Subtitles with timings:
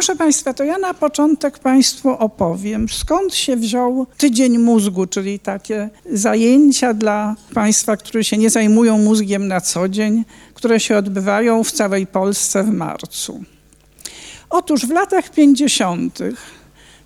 [0.00, 5.90] Proszę Państwa, to ja na początek Państwu opowiem, skąd się wziął Tydzień Mózgu, czyli takie
[6.12, 10.24] zajęcia dla Państwa, którzy się nie zajmują mózgiem na co dzień,
[10.54, 13.44] które się odbywają w całej Polsce w marcu.
[14.50, 16.18] Otóż w latach 50.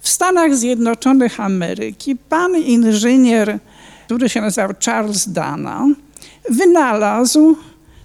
[0.00, 3.58] w Stanach Zjednoczonych Ameryki pan inżynier,
[4.06, 5.86] który się nazywał Charles Dana,
[6.50, 7.56] wynalazł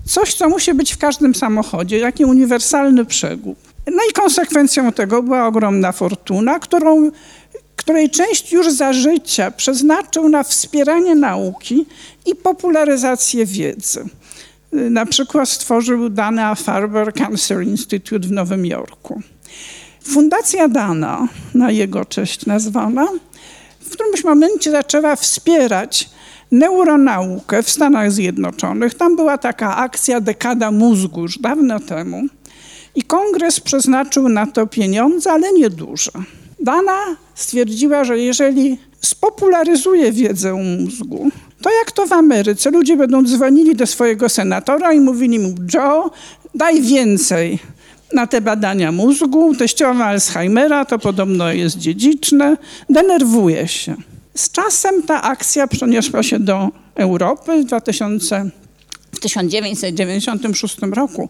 [0.06, 3.68] coś, co musi być w każdym samochodzie, jaki uniwersalny przegub.
[3.92, 7.11] No i konsekwencją tego była ogromna fortuna, którą,
[7.75, 11.86] której część już za życia przeznaczył na wspieranie nauki
[12.25, 14.06] i popularyzację wiedzy.
[14.71, 19.21] Na przykład stworzył Dana Farber Cancer Institute w Nowym Jorku.
[20.04, 23.08] Fundacja Dana, na jego cześć nazwana,
[23.80, 26.10] w którymś momencie zaczęła wspierać
[26.52, 28.94] neuronaukę w Stanach Zjednoczonych.
[28.94, 32.22] Tam była taka akcja Dekada Mózgu już dawno temu.
[32.95, 36.11] I kongres przeznaczył na to pieniądze, ale nieduże.
[36.59, 36.97] Dana
[37.36, 43.88] stwierdziła, że jeżeli spopularyzuje wiedzę mózgu, to jak to w Ameryce, ludzie będą dzwonili do
[43.88, 46.11] swojego senatora i mówili mu, Joe,
[46.55, 47.59] daj więcej
[48.13, 52.58] na te badania mózgu, teściowa Alzheimera, to podobno jest dziedziczne,
[52.89, 53.95] denerwuje się.
[54.35, 58.50] Z czasem ta akcja przeniosła się do Europy w 2000
[59.11, 61.30] w 1996 roku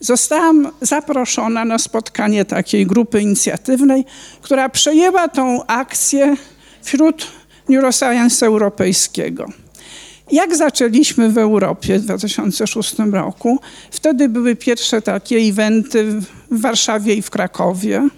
[0.00, 4.04] zostałam zaproszona na spotkanie takiej grupy inicjatywnej,
[4.42, 6.36] która przejęła tą akcję
[6.82, 7.26] wśród
[7.68, 9.46] neuroscience europejskiego.
[10.32, 13.58] Jak zaczęliśmy w Europie w 2006 roku,
[13.90, 16.04] wtedy były pierwsze takie eventy
[16.50, 18.08] w Warszawie i w Krakowie.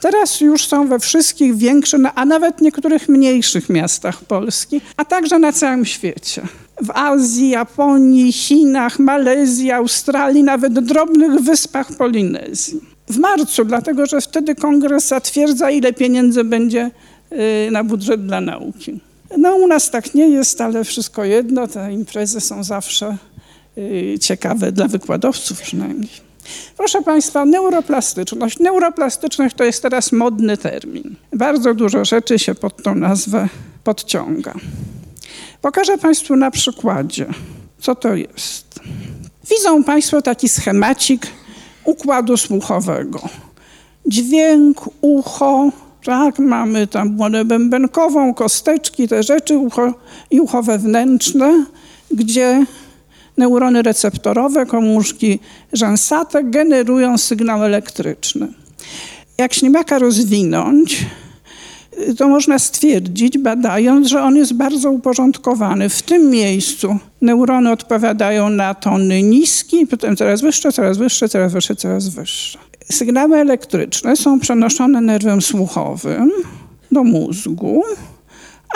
[0.00, 5.52] Teraz już są we wszystkich większych, a nawet niektórych mniejszych miastach Polski, a także na
[5.52, 6.42] całym świecie
[6.80, 12.80] w Azji, Japonii, Chinach, Malezji, Australii, nawet drobnych wyspach Polinezji.
[13.08, 16.90] W marcu, dlatego że wtedy kongres zatwierdza, ile pieniędzy będzie
[17.32, 19.00] y, na budżet dla nauki.
[19.38, 23.16] No u nas tak nie jest, ale wszystko jedno, te imprezy są zawsze
[23.78, 26.10] y, ciekawe dla wykładowców przynajmniej.
[26.76, 28.58] Proszę Państwa, neuroplastyczność.
[28.58, 31.16] Neuroplastyczność to jest teraz modny termin.
[31.32, 33.48] Bardzo dużo rzeczy się pod tą nazwę
[33.84, 34.54] podciąga.
[35.60, 37.26] Pokażę Państwu na przykładzie,
[37.80, 38.80] co to jest.
[39.50, 41.26] Widzą Państwo taki schemacik
[41.84, 43.20] układu słuchowego.
[44.06, 45.70] Dźwięk, ucho,
[46.04, 49.94] tak, mamy tam błonę bębenkową, kosteczki, te rzeczy, ucho
[50.30, 51.64] i ucho wewnętrzne,
[52.10, 52.66] gdzie
[53.36, 55.38] neurony receptorowe, komórki
[55.72, 58.48] rzęsate generują sygnał elektryczny.
[59.38, 61.06] Jak ślimaka rozwinąć,
[62.18, 65.88] to można stwierdzić, badając, że on jest bardzo uporządkowany.
[65.88, 71.76] W tym miejscu neurony odpowiadają na tony niski, potem coraz wyższe, coraz wyższe, coraz wyższe,
[71.76, 72.58] coraz wyższe.
[72.90, 76.30] Sygnały elektryczne są przenoszone nerwem słuchowym
[76.92, 77.82] do mózgu,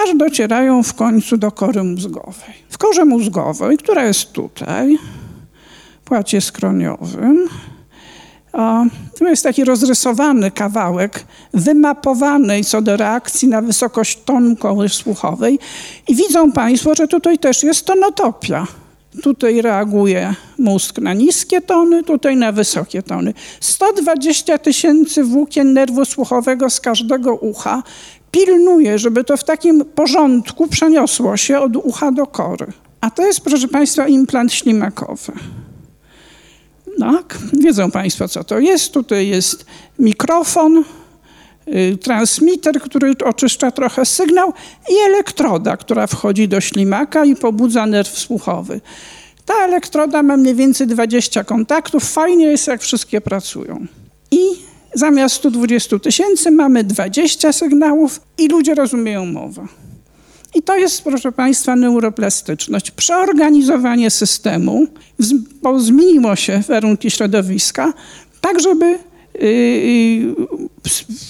[0.04, 2.54] aż docierają w końcu do kory mózgowej.
[2.68, 4.98] W korze mózgowej, która jest tutaj,
[6.04, 7.48] płacie skroniowym,
[9.18, 11.24] to jest taki rozrysowany kawałek,
[11.54, 15.58] wymapowany co do reakcji na wysokość tonu koły słuchowej.
[16.08, 18.66] I widzą Państwo, że tutaj też jest tonotopia.
[19.22, 23.34] Tutaj reaguje mózg na niskie tony, tutaj na wysokie tony.
[23.60, 27.82] 120 tysięcy włókien nerwu słuchowego z każdego ucha
[28.30, 32.66] pilnuje, żeby to w takim porządku przeniosło się od ucha do kory.
[33.00, 35.32] A to jest, proszę Państwa, implant ślimakowy.
[37.00, 37.38] Tak?
[37.52, 38.92] Wiedzą Państwo, co to jest.
[38.92, 39.66] Tutaj jest
[39.98, 40.84] mikrofon,
[41.68, 44.52] y, transmitter, który oczyszcza trochę sygnał
[44.90, 48.80] i elektroda, która wchodzi do ślimaka i pobudza nerw słuchowy.
[49.44, 52.12] Ta elektroda ma mniej więcej 20 kontaktów.
[52.12, 53.86] Fajnie jest, jak wszystkie pracują.
[54.30, 54.38] I
[54.94, 59.66] zamiast 120 tysięcy mamy 20 sygnałów i ludzie rozumieją mowę.
[60.56, 62.90] I to jest, proszę Państwa, neuroplastyczność.
[62.90, 64.86] Przeorganizowanie systemu,
[65.62, 67.92] bo zmieniło się warunki środowiska,
[68.40, 68.98] tak żeby y,
[69.42, 70.34] y,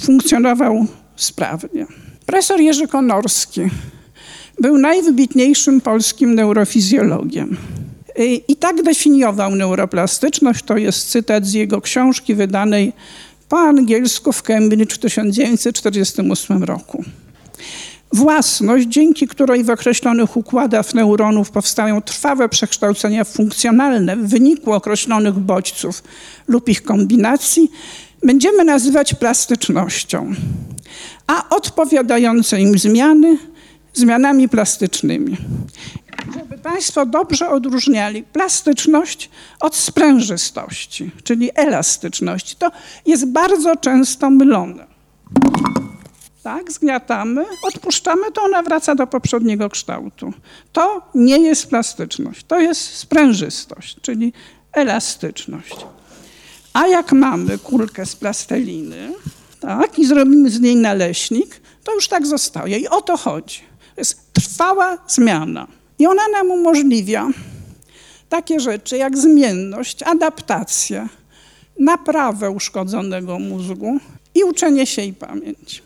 [0.05, 0.87] funkcjonował
[1.17, 1.87] sprawnie.
[2.27, 3.61] Profesor Jerzy Konorski
[4.61, 7.57] był najwybitniejszym polskim neurofizjologiem.
[8.19, 10.65] Y, I tak definiował neuroplastyczność.
[10.65, 12.93] To jest cytat z jego książki wydanej
[13.49, 17.05] po angielsku w Cambridge w 1948 roku.
[18.17, 26.03] Własność, dzięki której w określonych układach neuronów powstają trwałe przekształcenia funkcjonalne w wyniku określonych bodźców
[26.49, 27.71] lub ich kombinacji,
[28.23, 30.35] będziemy nazywać plastycznością,
[31.27, 33.39] a odpowiadające im zmiany
[33.95, 35.37] zmianami plastycznymi.
[36.35, 39.31] Żeby Państwo dobrze odróżniali plastyczność
[39.61, 42.57] od sprężystości, czyli elastyczności.
[42.59, 42.71] To
[43.07, 44.87] jest bardzo często mylone.
[46.47, 50.33] Tak, zgniatamy, odpuszczamy, to ona wraca do poprzedniego kształtu.
[50.73, 54.33] To nie jest plastyczność, to jest sprężystość, czyli
[54.73, 55.77] elastyczność.
[56.73, 59.13] A jak mamy kulkę z plasteliny,
[59.61, 62.79] tak, i zrobimy z niej naleśnik, to już tak zostaje.
[62.79, 63.59] I o to chodzi.
[63.95, 65.67] To jest trwała zmiana.
[65.99, 67.29] I ona nam umożliwia
[68.29, 71.09] takie rzeczy jak zmienność, adaptację,
[71.79, 73.99] naprawę uszkodzonego mózgu
[74.35, 75.86] i uczenie się i pamięć.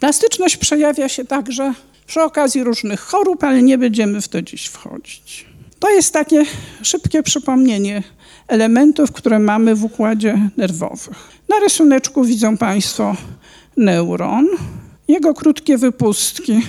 [0.00, 1.74] Plastyczność przejawia się także
[2.06, 5.46] przy okazji różnych chorób, ale nie będziemy w to dziś wchodzić.
[5.78, 6.44] To jest takie
[6.82, 8.02] szybkie przypomnienie
[8.48, 11.14] elementów, które mamy w układzie nerwowym.
[11.48, 13.16] Na rysuneczku widzą Państwo
[13.76, 14.46] neuron,
[15.08, 16.62] jego krótkie wypustki,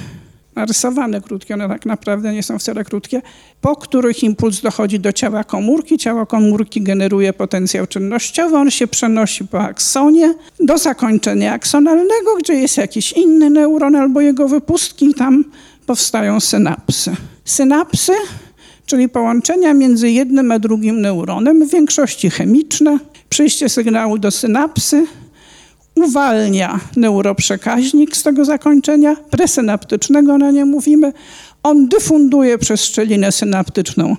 [0.59, 3.21] narysowane krótkie, one tak naprawdę nie są wcale krótkie,
[3.61, 9.47] po których impuls dochodzi do ciała komórki, ciało komórki generuje potencjał czynnościowy, on się przenosi
[9.47, 15.45] po aksonie do zakończenia aksonalnego, gdzie jest jakiś inny neuron albo jego wypustki i tam
[15.85, 17.15] powstają synapsy.
[17.45, 18.13] Synapsy
[18.89, 22.99] czyli połączenia między jednym a drugim neuronem, w większości chemiczne.
[23.29, 25.07] Przyjście sygnału do synapsy
[25.95, 31.13] uwalnia neuroprzekaźnik z tego zakończenia presynaptycznego, na nie mówimy.
[31.63, 34.15] On dyfunduje przez szczelinę synaptyczną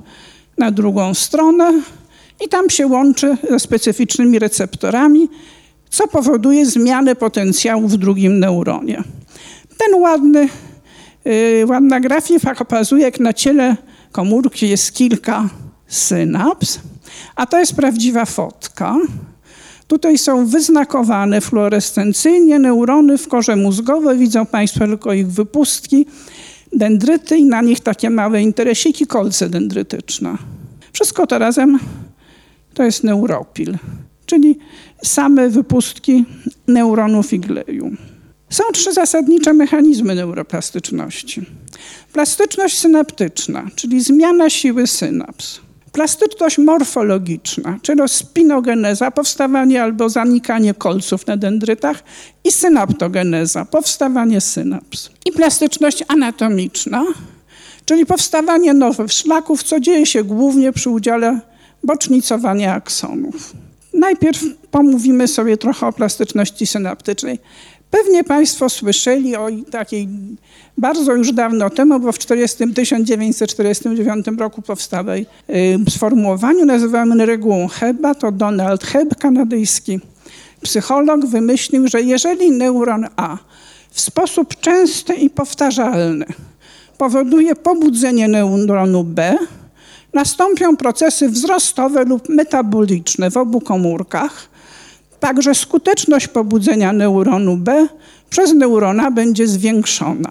[0.58, 1.82] na drugą stronę
[2.44, 5.28] i tam się łączy ze specyficznymi receptorami,
[5.90, 9.02] co powoduje zmianę potencjału w drugim neuronie.
[9.78, 10.49] Ten ładny,
[11.25, 13.76] yy, ładna grafika pokazuje, jak na ciele
[14.12, 15.49] komórki jest kilka
[15.87, 16.81] synaps,
[17.37, 18.96] a to jest prawdziwa fotka.
[19.91, 24.19] Tutaj są wyznakowane fluorescencyjnie neurony w korze mózgowej.
[24.19, 26.07] Widzą Państwo tylko ich wypustki,
[26.73, 30.37] dendryty i na nich takie małe interesiki, kolce dendrytyczne.
[30.93, 31.79] Wszystko to razem
[32.75, 33.79] to jest neuropil,
[34.27, 34.59] czyli
[35.05, 36.25] same wypustki
[36.67, 37.91] neuronów i gleju.
[38.51, 41.43] Są trzy zasadnicze mechanizmy neuroplastyczności.
[42.13, 45.61] Plastyczność synaptyczna, czyli zmiana siły synaps.
[45.93, 52.03] Plastyczność morfologiczna, czyli spinogeneza, powstawanie albo zanikanie kolców na dendrytach
[52.45, 55.11] i synaptogeneza, powstawanie synaps.
[55.27, 57.05] I plastyczność anatomiczna,
[57.85, 61.41] czyli powstawanie nowych szlaków, co dzieje się głównie przy udziale
[61.85, 63.53] bocznicowania aksonów.
[63.95, 67.39] Najpierw pomówimy sobie trochę o plastyczności synaptycznej.
[67.91, 70.09] Pewnie Państwo słyszeli o takiej
[70.79, 78.15] bardzo już dawno temu, bo w 40, 1949 roku powstałej y, sformułowaniu nazywamy regułą Heba,
[78.15, 80.01] to Donald Hebb, kanadyjski.
[80.63, 83.37] Psycholog, wymyślił, że jeżeli neuron A
[83.91, 86.27] w sposób częsty i powtarzalny
[86.99, 89.39] powoduje pobudzenie neuronu B,
[90.13, 94.50] nastąpią procesy wzrostowe lub metaboliczne w obu komórkach,
[95.20, 97.88] Także skuteczność pobudzenia neuronu B
[98.31, 100.31] przez neurona będzie zwiększona.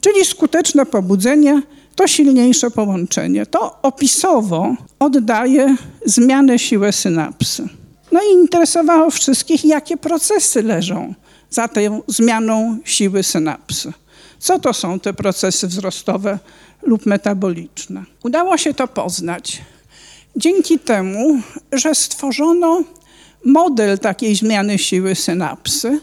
[0.00, 1.62] Czyli skuteczne pobudzenie
[1.96, 3.46] to silniejsze połączenie.
[3.46, 7.68] To opisowo oddaje zmianę siły synapsy.
[8.12, 11.14] No i interesowało wszystkich, jakie procesy leżą
[11.50, 13.92] za tą zmianą siły synapsy.
[14.38, 16.38] Co to są te procesy wzrostowe
[16.82, 18.04] lub metaboliczne?
[18.24, 19.62] Udało się to poznać
[20.36, 21.40] dzięki temu,
[21.72, 22.82] że stworzono
[23.44, 26.00] model takiej zmiany siły synapsy,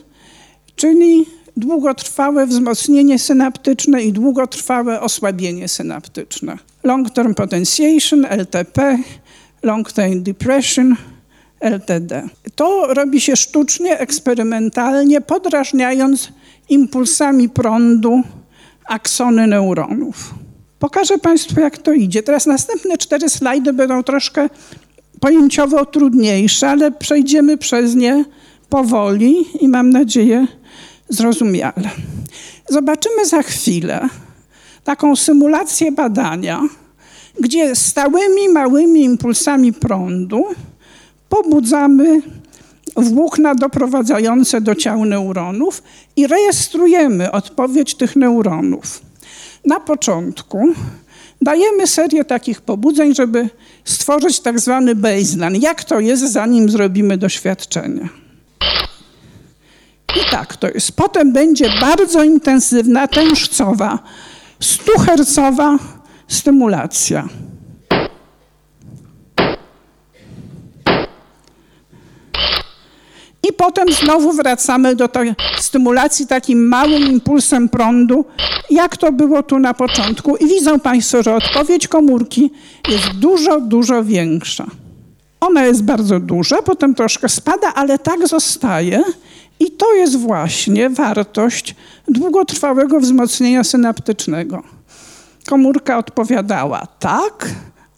[0.75, 1.25] czyli
[1.57, 6.57] długotrwałe wzmocnienie synaptyczne i długotrwałe osłabienie synaptyczne.
[6.83, 8.98] Long-term potentiation, LTP,
[9.63, 10.95] long-term depression,
[11.60, 12.29] LTD.
[12.55, 16.31] To robi się sztucznie, eksperymentalnie, podrażniając
[16.69, 18.21] impulsami prądu
[18.86, 20.33] aksony neuronów.
[20.79, 22.24] Pokażę Państwu, jak to idzie.
[22.24, 24.50] Teraz następne cztery slajdy będą troszkę
[25.25, 28.25] pojęciowo trudniejsze, ale przejdziemy przez nie
[28.70, 30.48] powoli i mam nadzieję
[31.10, 31.89] zrozumiale.
[32.70, 34.10] Zobaczymy za chwilę
[34.84, 36.62] taką symulację badania,
[37.39, 40.44] gdzie stałymi małymi impulsami prądu
[41.29, 42.22] pobudzamy
[42.96, 45.84] włókna doprowadzające do ciał neuronów
[46.15, 49.01] i rejestrujemy odpowiedź tych neuronów.
[49.65, 50.74] Na początku
[51.45, 53.49] dajemy serię takich pobudzeń, żeby
[53.83, 55.55] stworzyć tak zwany baseline.
[55.55, 58.09] Jak to jest, zanim zrobimy doświadczenie?
[60.15, 60.91] I tak to jest.
[60.91, 63.99] Potem będzie bardzo intensywna, tężcowa,
[64.61, 65.77] 100-hercowa
[66.27, 67.29] stymulacja.
[73.49, 78.25] I potem znowu wracamy do tej stymulacji takim małym impulsem prądu,
[78.69, 80.35] jak to było tu na początku.
[80.35, 82.51] I widzą Państwo, że odpowiedź komórki
[82.89, 84.65] jest dużo, dużo większa.
[85.39, 89.03] Ona jest bardzo duża, potem troszkę spada, ale tak zostaje.
[89.59, 91.75] I to jest właśnie wartość
[92.07, 94.63] długotrwałego wzmocnienia synaptycznego.
[95.47, 97.49] Komórka odpowiadała tak,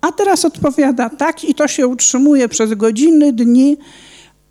[0.01, 3.77] a teraz odpowiada tak i to się utrzymuje przez godziny, dni,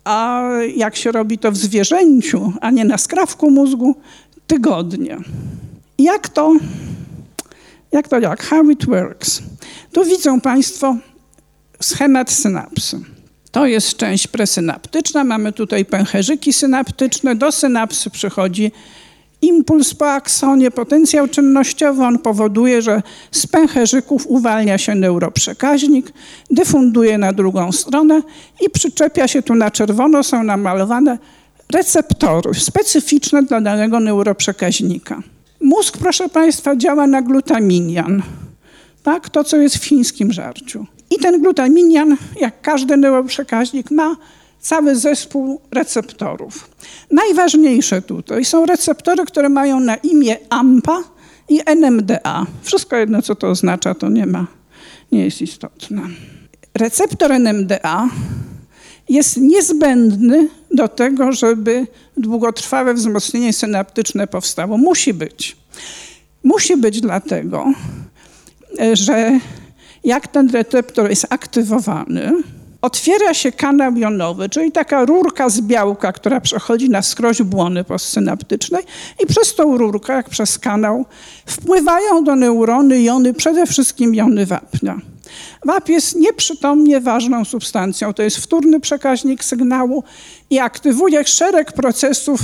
[0.07, 3.95] a jak się robi to w zwierzęciu, a nie na skrawku mózgu,
[4.47, 5.17] tygodnie.
[5.99, 6.55] Jak to,
[7.91, 9.41] jak to jak, how it works?
[9.91, 10.95] Tu widzą Państwo
[11.81, 12.99] schemat synapsy.
[13.51, 18.71] To jest część presynaptyczna, mamy tutaj pęcherzyki synaptyczne, do synapsy przychodzi
[19.41, 23.01] impuls po aksonie, potencjał czynnościowy, on powoduje, że
[23.31, 26.13] z pęcherzyków uwalnia się neuroprzekaźnik,
[26.51, 28.21] dyfunduje na drugą stronę
[28.65, 31.17] i przyczepia się tu na czerwono, są namalowane
[31.73, 35.21] receptory specyficzne dla danego neuroprzekaźnika.
[35.61, 38.23] Mózg, proszę Państwa, działa na glutaminian,
[39.03, 39.29] tak?
[39.29, 40.85] to co jest w chińskim żarciu.
[41.11, 44.15] I ten glutaminian, jak każdy neuroprzekaźnik, ma
[44.59, 46.69] cały zespół receptorów.
[47.11, 51.03] Najważniejsze tutaj są receptory, które mają na imię AMPA
[51.49, 52.45] i NMDA.
[52.61, 54.47] Wszystko jedno, co to oznacza, to nie ma,
[55.11, 56.01] nie jest istotne.
[56.73, 58.09] Receptor NMDA
[59.09, 61.87] jest niezbędny do tego, żeby
[62.17, 64.77] długotrwałe wzmocnienie synaptyczne powstało.
[64.77, 65.57] Musi być.
[66.43, 67.73] Musi być dlatego,
[68.93, 69.39] że
[70.03, 72.31] jak ten receptor jest aktywowany,
[72.87, 78.83] otwiera się kanał jonowy, czyli taka rurka z białka, która przechodzi na skroś błony postsynaptycznej
[79.23, 81.05] i przez tą rurkę, jak przez kanał,
[81.45, 85.01] wpływają do neurony jony, przede wszystkim jony wapnia.
[85.65, 90.03] Wap jest nieprzytomnie ważną substancją, to jest wtórny przekaźnik sygnału
[90.49, 92.39] i aktywuje szereg procesów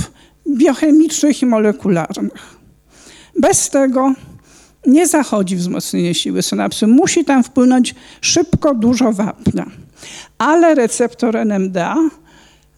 [0.48, 2.56] biochemicznych i molekularnych.
[3.40, 4.12] Bez tego
[4.86, 6.86] nie zachodzi wzmocnienie siły synapsy.
[6.86, 9.83] Musi tam wpłynąć szybko dużo wapnia.
[10.38, 11.96] Ale receptor NMDA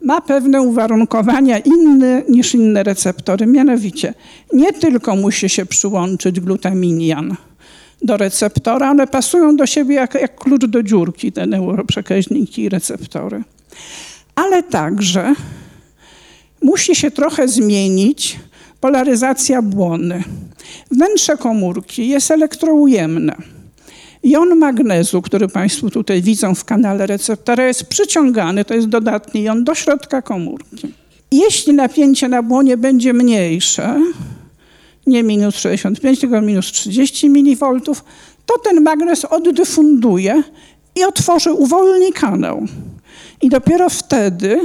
[0.03, 3.47] ma pewne uwarunkowania inne niż inne receptory.
[3.47, 4.15] Mianowicie
[4.53, 7.37] nie tylko musi się przyłączyć glutaminian
[8.03, 13.43] do receptora, one pasują do siebie jak, jak klucz do dziurki, te neuroprzekaźniki i receptory.
[14.35, 15.35] Ale także
[16.63, 18.39] musi się trochę zmienić
[18.81, 20.25] polaryzacja błony.
[20.91, 23.37] Wnętrze komórki jest elektroujemne.
[24.27, 29.65] Jon magnezu, który Państwo tutaj widzą w kanale receptora, jest przyciągany, to jest dodatni jon,
[29.65, 30.93] do środka komórki.
[31.33, 34.01] Jeśli napięcie na błonie będzie mniejsze,
[35.07, 37.81] nie minus 65, tylko minus 30 mV,
[38.47, 40.43] to ten magnez oddyfunduje
[40.97, 42.67] i otworzy, uwolni kanał.
[43.43, 44.61] I dopiero wtedy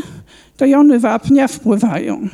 [0.57, 2.27] te jony wapnia wpływają.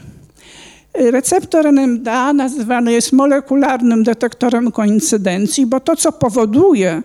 [0.98, 7.01] Receptor NMDA nazywany jest molekularnym detektorem koincydencji, bo to, co powoduje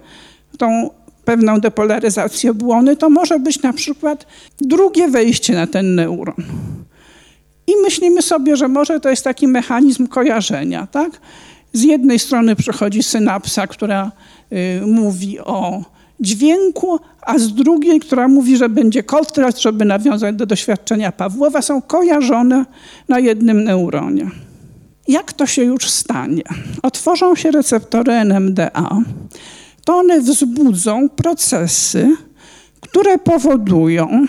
[0.58, 0.90] tą
[1.24, 4.26] pewną depolaryzację błony, to może być na przykład
[4.60, 6.44] drugie wejście na ten neuron.
[7.66, 10.86] I myślimy sobie, że może to jest taki mechanizm kojarzenia.
[10.86, 11.10] Tak?
[11.72, 14.12] Z jednej strony przychodzi synapsa, która
[14.52, 15.82] y, mówi o
[16.22, 21.82] dźwięku, a z drugiej, która mówi, że będzie kontrast, żeby nawiązać do doświadczenia Pawłowa, są
[21.82, 22.64] kojarzone
[23.08, 24.30] na jednym neuronie.
[25.08, 26.42] Jak to się już stanie?
[26.82, 28.98] Otworzą się receptory NMDA,
[29.84, 32.16] to one wzbudzą procesy,
[32.80, 34.26] które powodują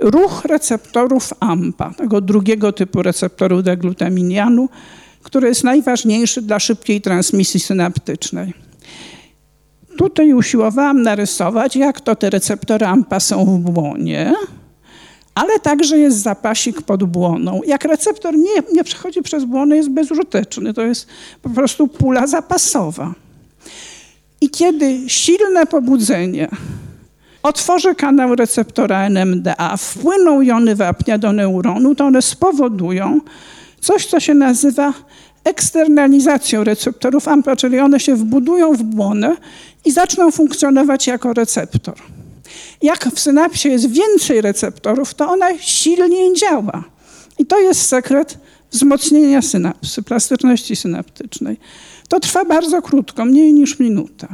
[0.00, 4.68] ruch receptorów AMPA, tego drugiego typu receptoru deglutaminianu,
[5.22, 8.54] który jest najważniejszy dla szybkiej transmisji synaptycznej.
[9.98, 14.34] Tutaj usiłowałam narysować, jak to te receptory AMPA są w błonie,
[15.34, 17.60] ale także jest zapasik pod błoną.
[17.66, 20.74] Jak receptor nie, nie przechodzi przez błonę, jest bezużyteczny.
[20.74, 21.06] To jest
[21.42, 23.14] po prostu pula zapasowa.
[24.40, 26.48] I kiedy silne pobudzenie
[27.42, 33.20] otworzy kanał receptora NMDA, wpłyną jony wapnia do neuronu, to one spowodują
[33.80, 34.92] coś, co się nazywa
[35.50, 39.36] eksternalizacją receptorów AMPA, czyli one się wbudują w błonę
[39.84, 41.94] i zaczną funkcjonować jako receptor.
[42.82, 46.84] Jak w synapsie jest więcej receptorów, to ona silniej działa.
[47.38, 48.38] I to jest sekret
[48.70, 51.56] wzmocnienia synapsy, plastyczności synaptycznej.
[52.08, 54.28] To trwa bardzo krótko, mniej niż minuta.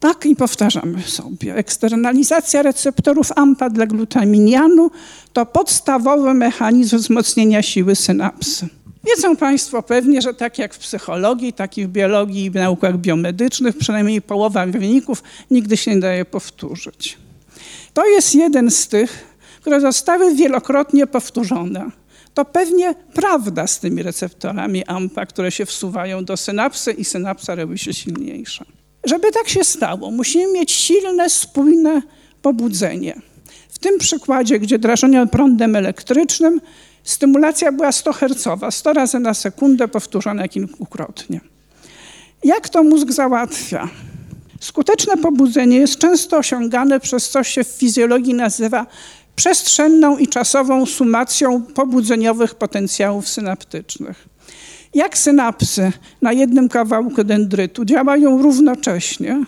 [0.00, 1.56] Tak i powtarzamy sobie.
[1.56, 4.90] Eksternalizacja receptorów AMPA dla glutaminianu
[5.32, 8.68] to podstawowy mechanizm wzmocnienia siły synapsy.
[9.04, 12.98] Wiedzą Państwo pewnie, że tak jak w psychologii, tak i w biologii i w naukach
[12.98, 17.18] biomedycznych, przynajmniej połowa wyników nigdy się nie daje powtórzyć.
[17.94, 19.30] To jest jeden z tych
[19.60, 21.90] które zostały wielokrotnie powtórzone.
[22.34, 27.78] To pewnie prawda z tymi receptorami AMPA, które się wsuwają do synapsy i synapsa robi
[27.78, 28.64] się silniejsza.
[29.04, 32.02] Żeby tak się stało, musimy mieć silne, spójne
[32.42, 33.14] pobudzenie.
[33.68, 36.60] W tym przykładzie, gdzie drażeniono prądem elektrycznym,
[37.04, 41.40] stymulacja była 100 Hz, 100 razy na sekundę powtórzone kilkukrotnie.
[42.44, 43.88] Jak to mózg załatwia?
[44.60, 48.86] Skuteczne pobudzenie jest często osiągane przez coś się w fizjologii nazywa
[49.36, 54.28] przestrzenną i czasową sumacją pobudzeniowych potencjałów synaptycznych.
[54.94, 55.92] Jak synapsy
[56.22, 59.44] na jednym kawałku dendrytu działają równocześnie,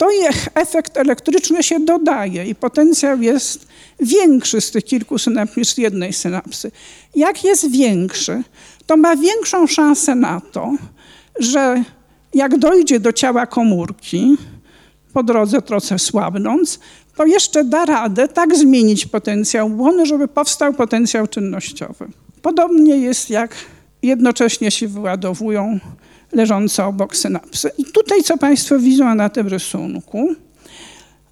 [0.00, 0.08] to
[0.54, 3.66] efekt elektryczny się dodaje i potencjał jest
[4.00, 6.70] większy z tych kilku synaps niż z jednej synapsy.
[7.14, 8.42] Jak jest większy,
[8.86, 10.74] to ma większą szansę na to,
[11.38, 11.84] że
[12.34, 14.36] jak dojdzie do ciała komórki,
[15.12, 16.80] po drodze trochę słabnąc,
[17.16, 22.08] to jeszcze da radę tak zmienić potencjał błony, żeby powstał potencjał czynnościowy.
[22.42, 23.54] Podobnie jest jak
[24.02, 25.80] jednocześnie się wyładowują
[26.32, 27.70] leżące obok synapsy.
[27.78, 30.34] I tutaj, co Państwo widzą na tym rysunku,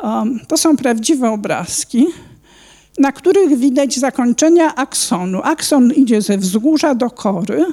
[0.02, 2.06] um, to są prawdziwe obrazki,
[2.98, 5.40] na których widać zakończenia aksonu.
[5.42, 7.64] Akson idzie ze wzgórza do kory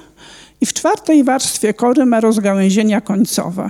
[0.62, 3.70] i w czwartej warstwie kory ma rozgałęzienia końcowe.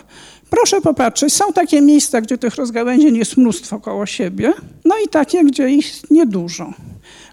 [0.50, 4.54] Proszę popatrzeć, są takie miejsca, gdzie tych rozgałęzień jest mnóstwo koło siebie,
[4.86, 6.74] no i takie, gdzie ich niedużo.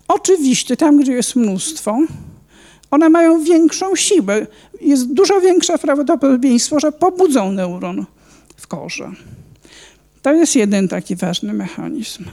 [0.08, 1.98] Oczywiście tam, gdzie jest mnóstwo,
[2.92, 4.46] one mają większą siłę.
[4.80, 8.06] Jest dużo większe prawdopodobieństwo, że pobudzą neuron
[8.56, 9.10] w korze.
[10.22, 12.24] To jest jeden taki ważny mechanizm,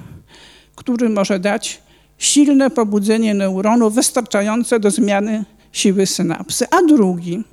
[0.75, 1.81] który może dać
[2.17, 6.65] silne pobudzenie neuronu wystarczające do zmiany siły synapsy.
[6.71, 7.43] A drugi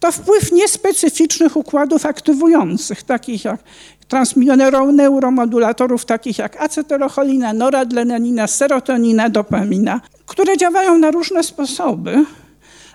[0.00, 3.60] to wpływ niespecyficznych układów aktywujących, takich jak
[4.08, 12.24] transneuromodulatorów, takich jak acetylocholina, noradrenalina, serotonina, dopamina, które działają na różne sposoby,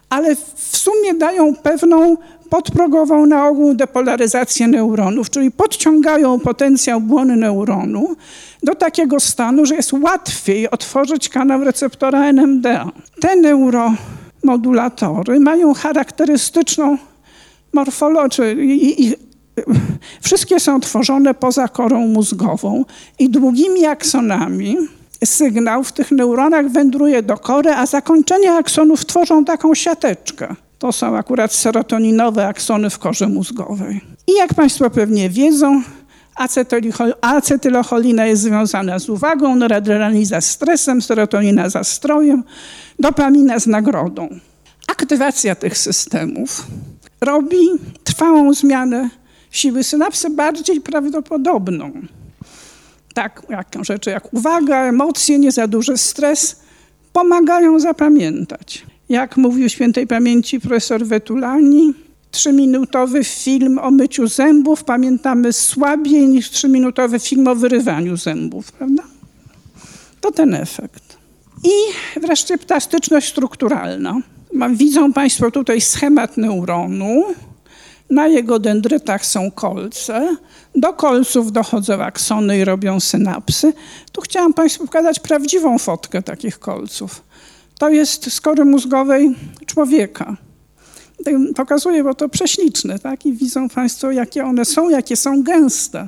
[0.09, 2.17] ale w sumie dają pewną
[2.49, 8.15] podprogową na ogół depolaryzację neuronów, czyli podciągają potencjał błony neuronu
[8.63, 12.91] do takiego stanu, że jest łatwiej otworzyć kanał receptora NMDA.
[13.21, 16.97] Te neuromodulatory mają charakterystyczną
[17.73, 19.15] morfologię i,
[20.21, 22.85] wszystkie są tworzone poza korą mózgową
[23.19, 24.77] i długimi aksonami
[25.25, 30.55] sygnał w tych neuronach wędruje do kory, a zakończenia aksonów tworzą taką siateczkę.
[30.79, 34.01] To są akurat serotoninowe aksony w korze mózgowej.
[34.27, 35.81] I jak Państwo pewnie wiedzą,
[37.21, 42.43] acetylocholina jest związana z uwagą, noradrenalina z stresem, serotonina z strojem,
[42.99, 44.29] dopamina z nagrodą.
[44.87, 46.67] Aktywacja tych systemów
[47.21, 47.57] robi
[48.03, 49.09] trwałą zmianę
[49.51, 51.91] siły synapsy bardziej prawdopodobną
[53.13, 56.55] tak jak rzeczy jak uwaga, emocje, nie za duży stres
[57.13, 58.85] pomagają zapamiętać.
[59.09, 61.93] Jak mówił świętej pamięci profesor Wetulani,
[62.31, 69.03] trzyminutowy film o myciu zębów pamiętamy słabiej niż trzyminutowy film o wyrywaniu zębów, prawda?
[70.21, 71.17] To ten efekt.
[71.63, 71.71] I
[72.19, 74.21] wreszcie plastyczność strukturalna.
[74.69, 77.23] Widzą Państwo tutaj schemat neuronu,
[78.09, 80.35] na jego dendrytach są kolce.
[80.75, 83.73] Do kolców dochodzą aksony i robią synapsy.
[84.11, 87.23] Tu chciałam Państwu pokazać prawdziwą fotkę takich kolców.
[87.79, 90.37] To jest z kory mózgowej człowieka.
[91.55, 93.25] Pokazuję, bo to prześliczne, tak?
[93.25, 96.07] I widzą Państwo, jakie one są, jakie są gęste.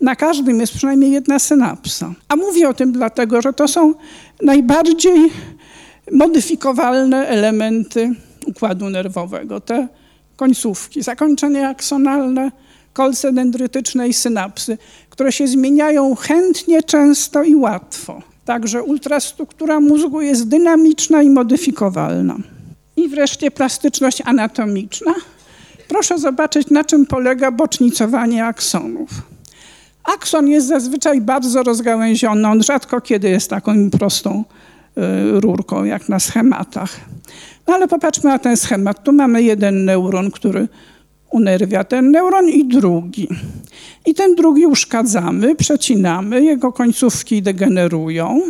[0.00, 2.14] Na każdym jest przynajmniej jedna synapsa.
[2.28, 3.94] A mówię o tym dlatego, że to są
[4.42, 5.30] najbardziej
[6.12, 8.10] modyfikowalne elementy
[8.46, 9.60] układu nerwowego.
[9.60, 9.88] Te
[10.36, 12.50] końcówki, zakończenia aksonalne,
[12.92, 14.78] kolce dendrytyczne i synapsy,
[15.10, 18.22] które się zmieniają chętnie, często i łatwo.
[18.44, 22.36] Także ultrastruktura mózgu jest dynamiczna i modyfikowalna.
[22.96, 25.14] I wreszcie plastyczność anatomiczna.
[25.88, 29.10] Proszę zobaczyć, na czym polega bocznicowanie aksonów.
[30.04, 34.44] Akson jest zazwyczaj bardzo rozgałęziony, on rzadko kiedy jest taką prostą
[35.34, 37.00] y, rurką, jak na schematach.
[37.66, 39.04] No ale popatrzmy na ten schemat.
[39.04, 40.68] Tu mamy jeden neuron, który
[41.30, 43.28] unerwia ten neuron i drugi.
[44.06, 48.40] I ten drugi uszkadzamy, przecinamy, jego końcówki degenerują,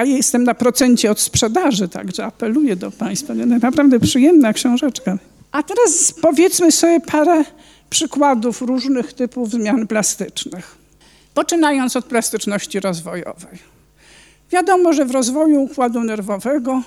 [0.00, 3.34] Ja jestem na procencie od sprzedaży, także apeluję do Państwa.
[3.34, 5.18] Naprawdę przyjemna książeczka.
[5.52, 7.44] A teraz powiedzmy sobie parę
[7.90, 10.76] przykładów różnych typów zmian plastycznych.
[11.34, 13.58] Poczynając od plastyczności rozwojowej.
[14.52, 16.82] Wiadomo, że w rozwoju układu nerwowego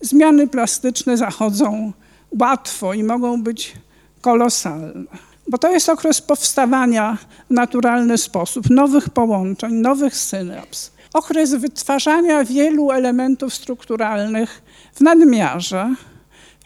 [0.00, 1.92] zmiany plastyczne zachodzą
[2.40, 3.72] łatwo i mogą być
[4.20, 5.04] kolosalne.
[5.48, 7.18] Bo to jest okres powstawania
[7.50, 10.93] w naturalny sposób nowych połączeń, nowych synaps.
[11.14, 14.62] Okres wytwarzania wielu elementów strukturalnych
[14.94, 15.94] w nadmiarze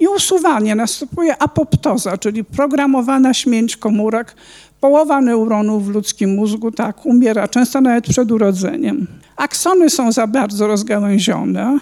[0.01, 0.75] i usuwanie.
[0.75, 4.35] Następuje apoptoza, czyli programowana śmierć komórek.
[4.81, 9.07] Połowa neuronów w ludzkim mózgu tak umiera, często nawet przed urodzeniem.
[9.37, 11.79] Aksony są za bardzo rozgałęzione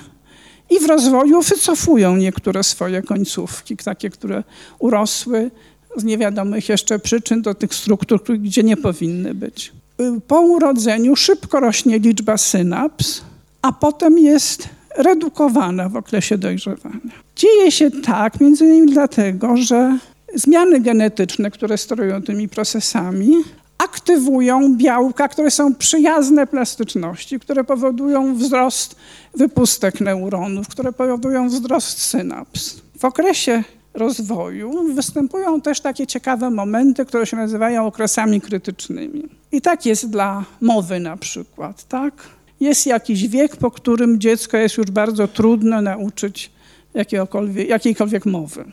[0.70, 4.44] i w rozwoju wycofują niektóre swoje końcówki, takie, które
[4.79, 5.50] urosły
[5.96, 9.72] z niewiadomych jeszcze przyczyn do tych struktur, gdzie nie powinny być.
[10.26, 13.20] Po urodzeniu szybko rośnie liczba synaps,
[13.62, 17.26] a potem jest redukowana w okresie dojrzewania.
[17.37, 19.98] Dzieje się tak między innymi dlatego, że
[20.35, 23.32] zmiany genetyczne, które sterują tymi procesami,
[23.78, 28.96] aktywują białka, które są przyjazne plastyczności, które powodują wzrost
[29.35, 32.80] wypustek neuronów, które powodują wzrost synaps.
[32.98, 33.64] W okresie
[33.96, 39.28] rozwoju występują też takie ciekawe momenty, które się nazywają okresami krytycznymi.
[39.52, 42.14] I tak jest dla mowy na przykład, tak?
[42.61, 46.50] Jest jakiś wiek, po którym dziecko jest już bardzo trudno nauczyć
[47.68, 48.64] jakiejkolwiek mowy.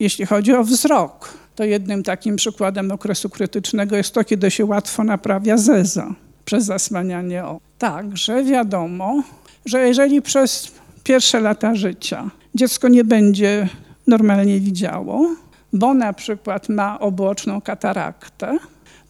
[0.00, 5.04] Jeśli chodzi o wzrok, to jednym takim przykładem okresu krytycznego jest to, kiedy się łatwo
[5.04, 7.64] naprawia zeza przez zasłanianie oka.
[7.78, 9.22] Także wiadomo,
[9.66, 10.72] że jeżeli przez
[11.04, 13.68] pierwsze lata życia dziecko nie będzie
[14.06, 15.34] normalnie widziało,
[15.72, 18.58] bo na przykład ma oboczną kataraktę,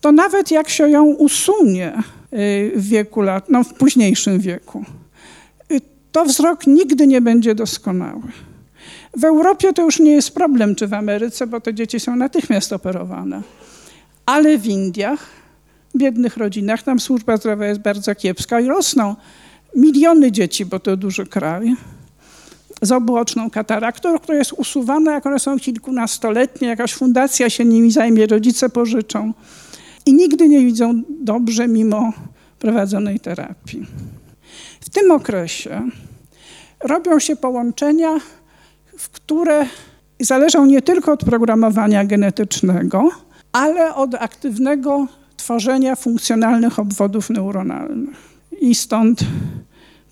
[0.00, 1.92] to nawet jak się ją usunie
[2.32, 4.84] y, w wieku lat, no w późniejszym wieku,
[5.72, 5.80] y,
[6.12, 8.22] to wzrok nigdy nie będzie doskonały.
[9.16, 12.72] W Europie to już nie jest problem, czy w Ameryce, bo te dzieci są natychmiast
[12.72, 13.42] operowane.
[14.26, 15.26] Ale w Indiach,
[15.96, 19.16] biednych rodzinach, tam służba zdrowia jest bardzo kiepska i rosną
[19.76, 21.74] miliony dzieci, bo to duży kraj,
[22.82, 28.26] z obłoczną kataraktą, która jest usuwana, jak one są kilkunastoletnie, jakaś fundacja się nimi zajmie,
[28.26, 29.32] rodzice pożyczą
[30.06, 32.12] i nigdy nie widzą dobrze mimo
[32.58, 33.86] prowadzonej terapii.
[34.80, 35.88] W tym okresie
[36.80, 38.20] robią się połączenia
[39.12, 39.66] które
[40.20, 43.10] zależą nie tylko od programowania genetycznego,
[43.52, 45.06] ale od aktywnego
[45.36, 48.16] tworzenia funkcjonalnych obwodów neuronalnych.
[48.60, 49.20] I stąd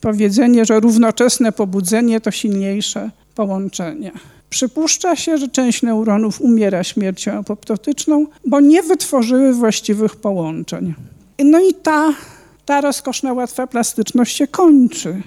[0.03, 4.12] powiedzenie, że równoczesne pobudzenie to silniejsze połączenie.
[4.51, 10.95] Przypuszcza się, że część neuronów umiera śmiercią apoptotyczną, bo nie wytworzyły właściwych połączeń.
[11.45, 12.15] No i ta,
[12.65, 15.23] ta rozkoszna, łatwa plastyczność się kończy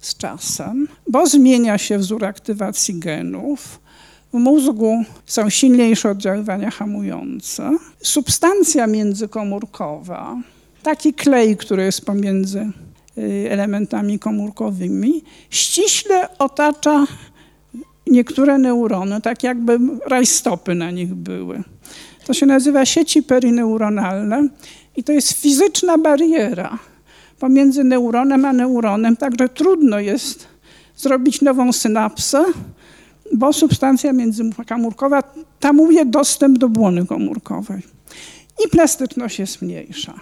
[0.00, 3.80] z czasem, bo zmienia się wzór aktywacji genów.
[4.32, 7.78] W mózgu są silniejsze oddziaływania hamujące.
[8.02, 10.36] Substancja międzykomórkowa,
[10.82, 12.70] taki klej, który jest pomiędzy
[13.50, 17.06] elementami komórkowymi, ściśle otacza
[18.06, 21.62] niektóre neurony, tak jakby rajstopy na nich były.
[22.26, 24.48] To się nazywa sieci perineuronalne
[24.96, 26.78] i to jest fizyczna bariera
[27.38, 30.46] pomiędzy neuronem a neuronem, także trudno jest
[30.96, 32.44] zrobić nową synapsę,
[33.34, 35.22] bo substancja międzykomórkowa
[35.60, 37.82] tamuje dostęp do błony komórkowej.
[38.66, 40.14] I plastyczność jest mniejsza.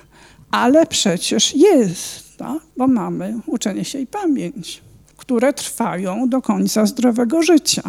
[0.51, 2.59] Ale przecież jest, tak?
[2.77, 4.83] bo mamy uczenie się i pamięć,
[5.17, 7.83] które trwają do końca zdrowego życia.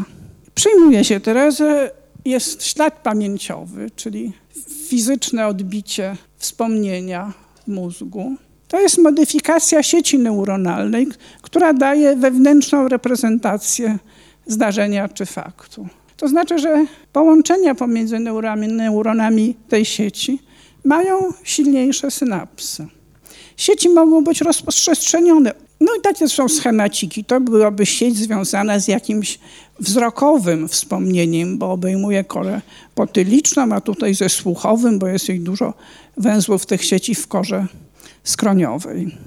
[0.56, 1.92] Przyjmuje się teraz, że
[2.26, 4.34] jest ślad pamięciowy, czyli
[4.88, 7.34] fizyczne odbicie wspomnienia
[7.64, 8.36] w mózgu,
[8.68, 11.08] to jest modyfikacja sieci neuronalnej,
[11.42, 13.98] która daje wewnętrzną reprezentację
[14.46, 15.88] zdarzenia czy faktu.
[16.18, 18.20] To znaczy, że połączenia pomiędzy
[18.68, 20.40] neuronami tej sieci
[20.84, 22.88] mają silniejsze synapsy.
[23.58, 25.54] Sieci mogą być rozprzestrzenione.
[25.82, 27.24] No i takie są schemaciki.
[27.24, 29.40] To byłaby sieć związana z jakimś
[29.80, 32.62] wzrokowym wspomnieniem, bo obejmuje korę
[32.96, 35.74] potyliczną, a tutaj ze słuchowym, bo jest ich dużo
[36.18, 37.68] węzłów tych sieci w korze
[38.24, 39.18] skroniowej.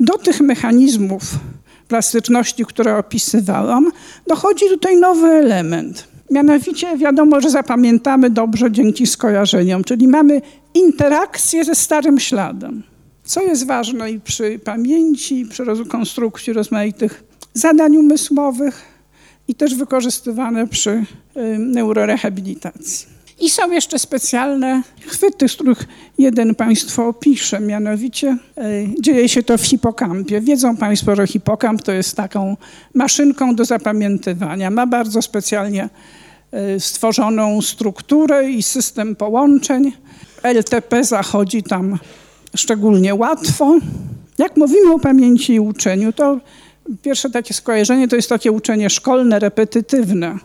[0.00, 1.22] Do tych mechanizmów
[1.88, 3.92] plastyczności, które opisywałam,
[4.26, 6.08] dochodzi tutaj nowy element.
[6.30, 10.42] Mianowicie wiadomo, że zapamiętamy dobrze dzięki skojarzeniom, czyli mamy
[10.74, 12.89] interakcję ze starym śladem.
[13.30, 18.82] Co jest ważne i przy pamięci, przy konstrukcji rozmaitych zadań umysłowych
[19.48, 21.04] i też wykorzystywane przy y,
[21.58, 23.06] neurorehabilitacji.
[23.40, 25.84] I są jeszcze specjalne chwyty, z których
[26.18, 30.40] jeden Państwo opisze, mianowicie y, dzieje się to w hipokampie.
[30.40, 32.56] Wiedzą Państwo, że hipokamp to jest taką
[32.94, 34.70] maszynką do zapamiętywania.
[34.70, 35.88] Ma bardzo specjalnie
[36.76, 39.92] y, stworzoną strukturę i system połączeń.
[40.42, 41.98] LTP zachodzi tam
[42.56, 43.78] szczególnie łatwo.
[44.38, 46.40] Jak mówimy o pamięci i uczeniu, to
[47.02, 50.38] pierwsze takie skojarzenie to jest takie uczenie szkolne, repetytywne,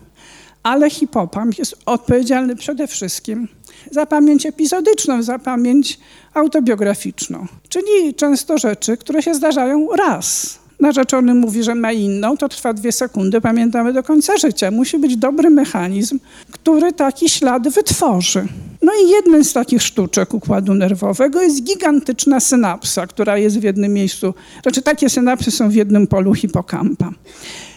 [0.62, 3.48] ale hipopamp jest odpowiedzialny przede wszystkim
[3.90, 5.98] za pamięć epizodyczną, za pamięć
[6.34, 10.58] autobiograficzną, czyli często rzeczy, które się zdarzają raz.
[10.80, 14.70] Narzeczony mówi, że ma inną, to trwa dwie sekundy, pamiętamy do końca życia.
[14.70, 16.18] Musi być dobry mechanizm,
[16.50, 18.46] który taki ślad wytworzy.
[18.86, 23.92] No i jednym z takich sztuczek układu nerwowego jest gigantyczna synapsa, która jest w jednym
[23.92, 24.34] miejscu.
[24.62, 27.10] Znaczy takie synapsy są w jednym polu hipokampa.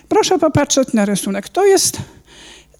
[0.10, 1.50] Proszę popatrzeć na rysunek.
[1.50, 1.98] To jest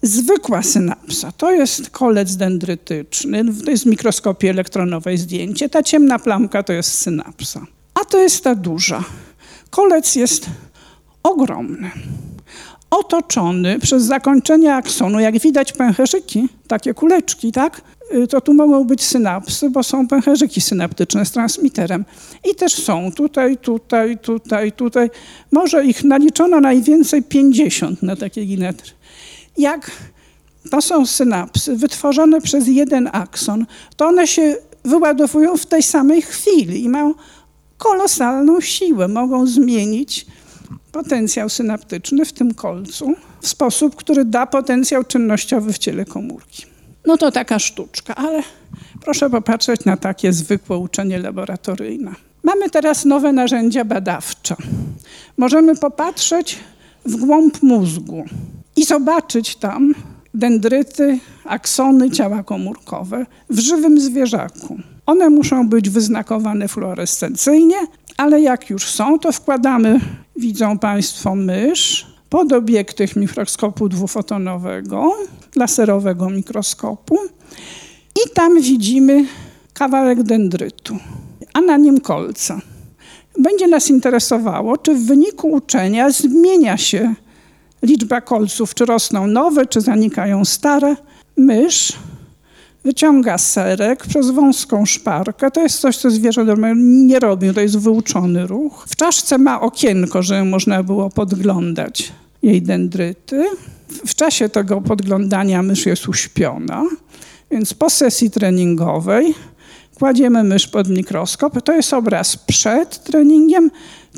[0.02, 1.32] zwykła synapsa.
[1.32, 3.44] To jest kolec dendrytyczny.
[3.64, 5.68] To jest w mikroskopie elektronowej zdjęcie.
[5.68, 7.66] Ta ciemna plamka to jest synapsa.
[7.94, 9.04] A to jest ta duża.
[9.70, 10.46] Kolec jest
[11.22, 11.90] ogromny
[12.90, 17.82] otoczony przez zakończenie aksonu, jak widać pęcherzyki, takie kuleczki, tak?
[18.14, 22.04] Y, to tu mogą być synapsy, bo są pęcherzyki synaptyczne z transmiterem.
[22.50, 25.10] I też są tutaj, tutaj, tutaj, tutaj.
[25.52, 28.92] Może ich naliczono najwięcej 50 na takie ginetry.
[29.58, 29.90] Jak
[30.70, 36.84] to są synapsy wytworzone przez jeden akson, to one się wyładowują w tej samej chwili
[36.84, 37.14] i mają
[37.78, 39.08] kolosalną siłę.
[39.08, 40.26] Mogą zmienić
[40.92, 46.69] potencjał synaptyczny w tym kolcu w sposób, który da potencjał czynnościowy w ciele komórki.
[47.10, 48.42] No to taka sztuczka, ale
[49.00, 52.14] proszę popatrzeć na takie zwykłe uczenie laboratoryjne.
[52.42, 54.56] Mamy teraz nowe narzędzia badawcze.
[55.36, 56.58] Możemy popatrzeć
[57.06, 58.24] w głąb mózgu
[58.76, 59.94] i zobaczyć tam
[60.34, 64.78] dendryty, aksony, ciała komórkowe w żywym zwierzaku.
[65.06, 67.76] One muszą być wyznakowane fluorescencyjnie,
[68.16, 70.00] ale jak już są, to wkładamy,
[70.36, 75.12] widzą Państwo, mysz pod obiektyw mikroskopu dwufotonowego,
[75.56, 77.18] laserowego mikroskopu
[78.16, 79.24] i tam widzimy
[79.74, 80.96] kawałek dendrytu,
[81.52, 82.60] a na nim kolca.
[83.38, 87.14] Będzie nas interesowało, czy w wyniku uczenia zmienia się
[87.82, 90.96] liczba kolców, czy rosną nowe, czy zanikają stare.
[91.36, 91.92] Mysz
[92.84, 95.50] wyciąga serek przez wąską szparkę.
[95.50, 96.44] To jest coś, co zwierzę
[96.76, 98.86] nie robią, to jest wyuczony ruch.
[98.88, 103.44] W czaszce ma okienko, żeby można było podglądać jej dendryty.
[104.06, 106.84] W czasie tego podglądania mysz jest uśpiona,
[107.50, 109.34] więc po sesji treningowej
[110.00, 111.62] kładziemy mysz pod mikroskop.
[111.62, 113.70] To jest obraz przed treningiem,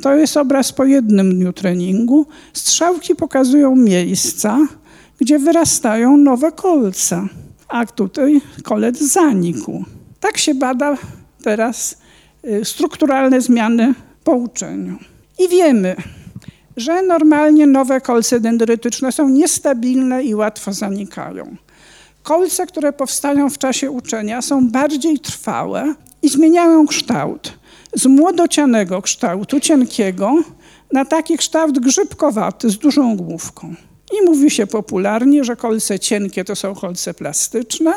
[0.03, 2.27] to jest obraz po jednym dniu treningu.
[2.53, 4.59] Strzałki pokazują miejsca,
[5.21, 7.27] gdzie wyrastają nowe kolce,
[7.69, 9.85] a tutaj kolec zanikł.
[10.21, 10.97] Tak się bada
[11.43, 11.97] teraz
[12.45, 14.99] y, strukturalne zmiany po uczeniu.
[15.39, 15.97] I wiemy,
[16.77, 21.57] że normalnie nowe kolce dendrytyczne są niestabilne i łatwo zanikają.
[22.23, 27.63] Kolce, które powstają w czasie uczenia, są bardziej trwałe i zmieniają kształt
[27.95, 30.43] z młodocianego kształtu, cienkiego,
[30.93, 33.75] na taki kształt grzybkowaty z dużą główką.
[34.13, 37.93] I mówi się popularnie, że kolce cienkie to są kolce plastyczne,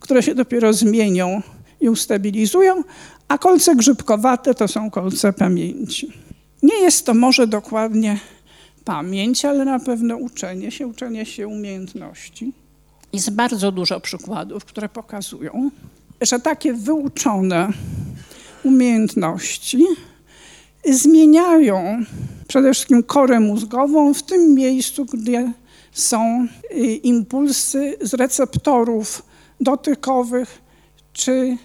[0.00, 1.42] które się dopiero zmienią
[1.80, 2.82] i ustabilizują,
[3.28, 6.12] a kolce grzybkowate to są kolce pamięci.
[6.62, 8.18] Nie jest to może dokładnie
[8.84, 12.52] pamięć, ale na pewno uczenie się, uczenie się umiejętności.
[13.12, 15.70] Jest bardzo dużo przykładów, które pokazują,
[16.20, 17.72] że takie wyuczone
[18.64, 19.84] umiejętności
[20.84, 22.04] zmieniają
[22.48, 25.52] przede wszystkim korę mózgową w tym miejscu, gdzie
[25.92, 29.22] są y, impulsy z receptorów
[29.60, 30.62] dotykowych
[31.12, 31.56] czy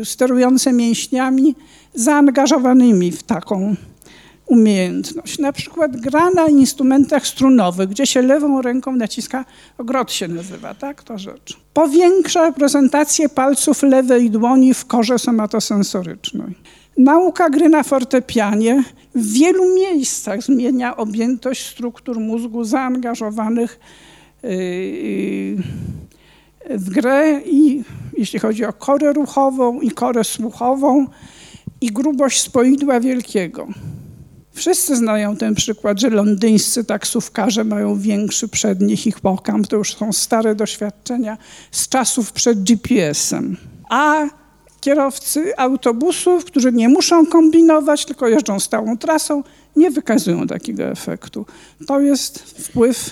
[0.00, 1.54] y, sterujące mięśniami
[1.94, 3.76] zaangażowanymi w taką
[4.46, 5.38] umiejętność.
[5.38, 9.44] Na przykład gra na instrumentach strunowych, gdzie się lewą ręką naciska,
[9.78, 11.02] grot się nazywa, tak?
[11.02, 11.56] To rzecz.
[11.74, 16.54] Powiększa prezentację palców lewej dłoni w korze somatosensorycznej.
[16.98, 23.80] Nauka gry na fortepianie w wielu miejscach zmienia objętość struktur mózgu zaangażowanych
[24.42, 25.56] yy,
[26.70, 27.84] w grę i
[28.18, 31.06] jeśli chodzi o korę ruchową i korę słuchową
[31.80, 33.66] i grubość spoidła wielkiego.
[34.52, 39.66] Wszyscy znają ten przykład, że londyńscy taksówkarze mają większy przedni hipokamp.
[39.66, 41.38] To już są stare doświadczenia
[41.70, 43.56] z czasów przed GPS-em.
[43.90, 44.26] A
[44.80, 49.42] kierowcy autobusów, którzy nie muszą kombinować, tylko jeżdżą stałą trasą,
[49.76, 51.46] nie wykazują takiego efektu.
[51.86, 53.10] To jest wpływ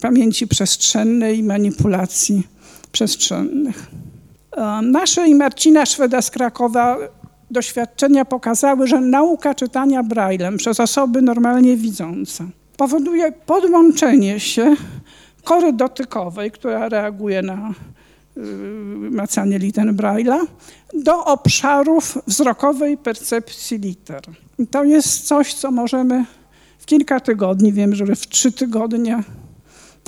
[0.00, 2.46] pamięci przestrzennej i manipulacji
[2.92, 3.86] przestrzennych.
[4.82, 6.98] Nasze i Marcina Szweda z Krakowa
[7.50, 14.76] doświadczenia pokazały, że nauka czytania braillem przez osoby normalnie widzące powoduje podłączenie się
[15.44, 17.74] kory dotykowej, która reaguje na
[18.36, 18.40] y,
[19.10, 20.46] macanie liter Braille'a,
[20.94, 24.22] do obszarów wzrokowej percepcji liter.
[24.58, 26.24] I to jest coś, co możemy
[26.86, 29.22] kilka tygodni, wiem, że w trzy tygodnie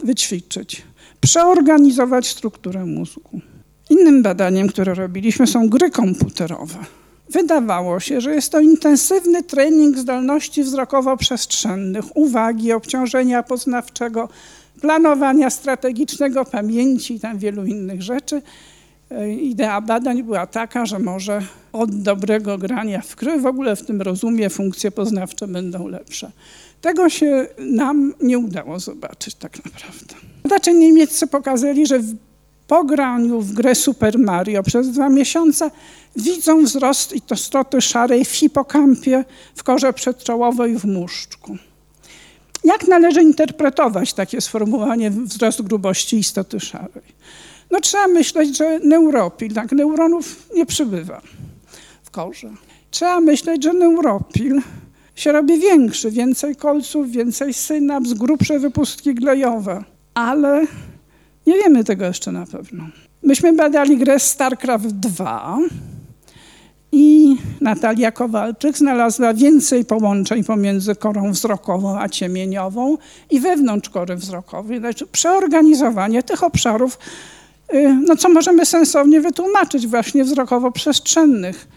[0.04, 0.82] wyćwiczyć.
[1.20, 3.40] Przeorganizować strukturę mózgu.
[3.90, 6.78] Innym badaniem, które robiliśmy, są gry komputerowe.
[7.30, 14.28] Wydawało się, że jest to intensywny trening zdolności wzrokowo-przestrzennych, uwagi, obciążenia poznawczego,
[14.80, 18.42] planowania strategicznego, pamięci i tam wielu innych rzeczy.
[19.10, 21.42] E, idea badań była taka, że może
[21.72, 26.30] od dobrego grania w w ogóle w tym rozumie funkcje poznawcze będą lepsze.
[26.80, 30.14] Tego się nam nie udało zobaczyć tak naprawdę.
[30.42, 32.00] Badacze niemieccy pokazali, że
[32.66, 35.70] po graniu w grę Super Mario przez dwa miesiące
[36.16, 41.56] widzą wzrost i istoty szarej w hipokampie, w korze przedczołowej, w muszczku.
[42.64, 47.18] Jak należy interpretować takie sformułowanie wzrost grubości istoty szarej?
[47.70, 51.22] No trzeba myśleć, że neuropil, tak, neuronów nie przybywa
[52.02, 52.50] w korze.
[52.90, 54.60] Trzeba myśleć, że neuropil
[55.14, 60.66] się robi większy, więcej kolców, więcej synaps, grubsze wypustki glejowe, ale
[61.46, 62.84] nie wiemy tego jeszcze na pewno.
[63.22, 65.58] Myśmy badali grę StarCraft 2
[66.92, 72.98] i Natalia Kowalczyk znalazła więcej połączeń pomiędzy korą wzrokową a ciemieniową
[73.30, 74.78] i wewnątrz kory wzrokowej.
[74.78, 76.98] Znaczy przeorganizowanie tych obszarów,
[78.06, 81.68] no co możemy sensownie wytłumaczyć, właśnie wzrokowo-przestrzennych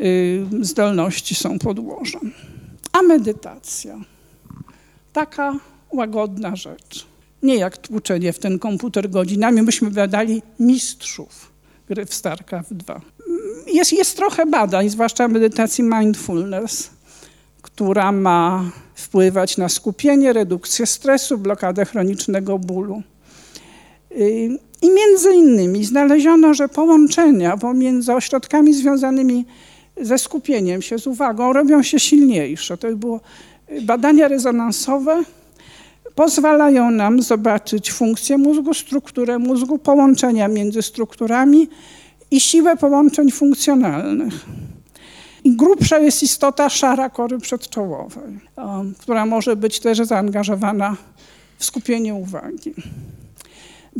[0.00, 2.32] y, zdolności są podłożem.
[2.92, 4.00] A medytacja.
[5.12, 5.54] Taka
[5.92, 7.06] łagodna rzecz.
[7.42, 9.62] Nie jak tłuczenie w ten komputer godzinami.
[9.62, 11.50] Myśmy badali mistrzów
[11.88, 13.00] gry w StarCraft 2
[13.72, 16.90] jest, jest trochę badań, zwłaszcza medytacji mindfulness,
[17.62, 23.02] która ma wpływać na skupienie, redukcję stresu, blokadę chronicznego bólu.
[24.82, 29.44] I między innymi znaleziono, że połączenia pomiędzy ośrodkami związanymi
[30.00, 32.76] ze skupieniem się, z uwagą, robią się silniejsze.
[32.76, 33.20] To było
[33.72, 35.22] y, badania rezonansowe,
[36.14, 41.68] pozwalają nam zobaczyć funkcję mózgu, strukturę mózgu, połączenia między strukturami
[42.30, 44.34] i siłę połączeń funkcjonalnych.
[45.44, 48.38] I grubsza jest istota szara kory przedczołowej,
[48.98, 50.96] która może być też zaangażowana
[51.58, 52.74] w skupienie uwagi.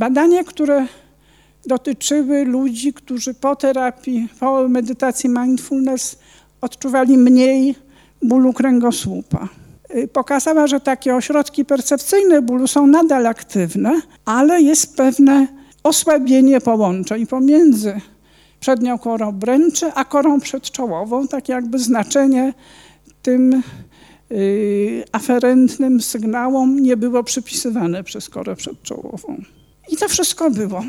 [0.00, 0.86] Badania, które
[1.66, 6.18] dotyczyły ludzi, którzy po terapii, po medytacji mindfulness
[6.60, 7.74] odczuwali mniej
[8.22, 9.48] bólu kręgosłupa.
[9.94, 15.46] Y, pokazała, że takie ośrodki percepcyjne bólu są nadal aktywne, ale jest pewne
[15.82, 18.00] osłabienie połączeń pomiędzy
[18.60, 22.54] przednią korą obręczy, a korą przedczołową, tak jakby znaczenie
[23.22, 23.62] tym
[24.30, 29.42] yy, aferentnym sygnałom nie było przypisywane przez korę przedczołową.
[29.90, 30.84] I to wszystko było,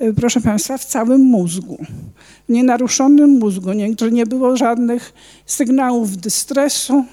[0.00, 1.84] yy, proszę Państwa, w całym mózgu.
[2.48, 5.12] W nienaruszonym mózgu, nie, nie było żadnych
[5.46, 7.04] sygnałów dystresu,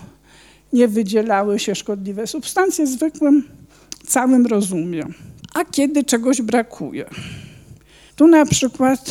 [0.73, 3.43] nie wydzielały się szkodliwe substancje w zwykłym,
[4.07, 5.05] całym rozumie.
[5.53, 7.09] A kiedy czegoś brakuje?
[8.15, 9.09] Tu na przykład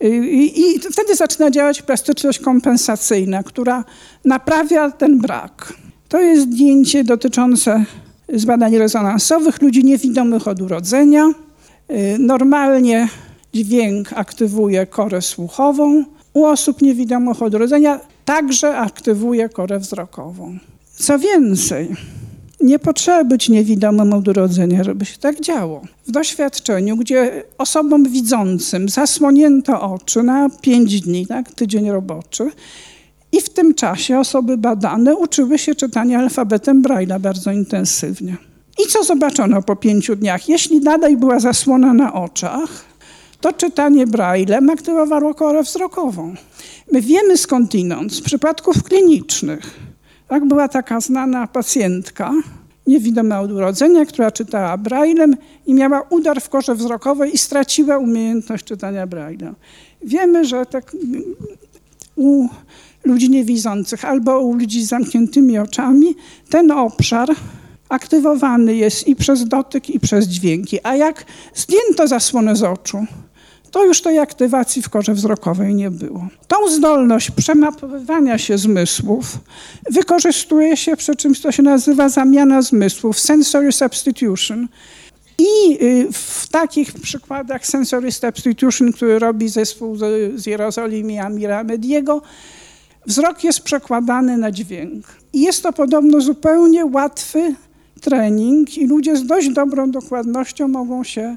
[0.00, 3.84] i, I, wtedy zaczyna działać plastyczność kompensacyjna, która
[4.24, 5.72] naprawia ten brak.
[6.08, 7.84] To jest zdjęcie dotyczące
[8.32, 11.30] z badań rezonansowych ludzi niewidomych od urodzenia.
[11.90, 13.08] Y, normalnie
[13.54, 16.04] dźwięk aktywuje korę słuchową.
[16.34, 20.58] U osób niewidomych od urodzenia także aktywuje korę wzrokową.
[20.94, 21.88] Co więcej,
[22.60, 25.82] nie potrzeba być niewidomym od urodzenia, żeby się tak działo.
[26.06, 32.50] W doświadczeniu, gdzie osobom widzącym zasłonięto oczy na pięć dni, tak, tydzień roboczy,
[33.32, 38.36] i w tym czasie osoby badane uczyły się czytania alfabetem Braille'a bardzo intensywnie.
[38.84, 40.48] I co zobaczono po pięciu dniach?
[40.48, 42.84] Jeśli nadal była zasłona na oczach,
[43.40, 46.34] to czytanie Braille'em aktywowało korę wzrokową.
[46.92, 49.78] My wiemy skądinąd, z przypadków klinicznych,
[50.28, 52.32] tak była taka znana pacjentka,
[52.86, 55.36] niewidoma od urodzenia, która czytała Braillem
[55.66, 59.52] i miała udar w korze wzrokowej i straciła umiejętność czytania Braille'a.
[60.02, 60.96] Wiemy, że tak
[62.18, 62.48] u
[63.04, 66.14] ludzi niewidzących albo u ludzi z zamkniętymi oczami
[66.50, 67.28] ten obszar
[67.88, 70.78] aktywowany jest i przez dotyk, i przez dźwięki.
[70.82, 73.06] A jak zdjęto zasłonę z oczu,
[73.70, 76.28] to już tej aktywacji w korze wzrokowej nie było.
[76.48, 79.38] Tą zdolność przemapowywania się zmysłów
[79.90, 84.68] wykorzystuje się przy czymś, co się nazywa zamiana zmysłów, sensory substitution.
[85.38, 89.96] I y, w takich przykładach sensory substitution, który robi zespół
[90.34, 92.22] z Jerozolimy Amira Mediego,
[93.06, 95.06] wzrok jest przekładany na dźwięk.
[95.32, 97.54] I jest to podobno zupełnie łatwy
[98.00, 101.36] trening i ludzie z dość dobrą dokładnością mogą się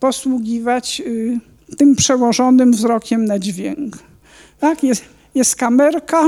[0.00, 1.40] posługiwać y,
[1.76, 3.98] tym przełożonym wzrokiem na dźwięk.
[4.60, 6.24] Tak, jest, jest kamerka,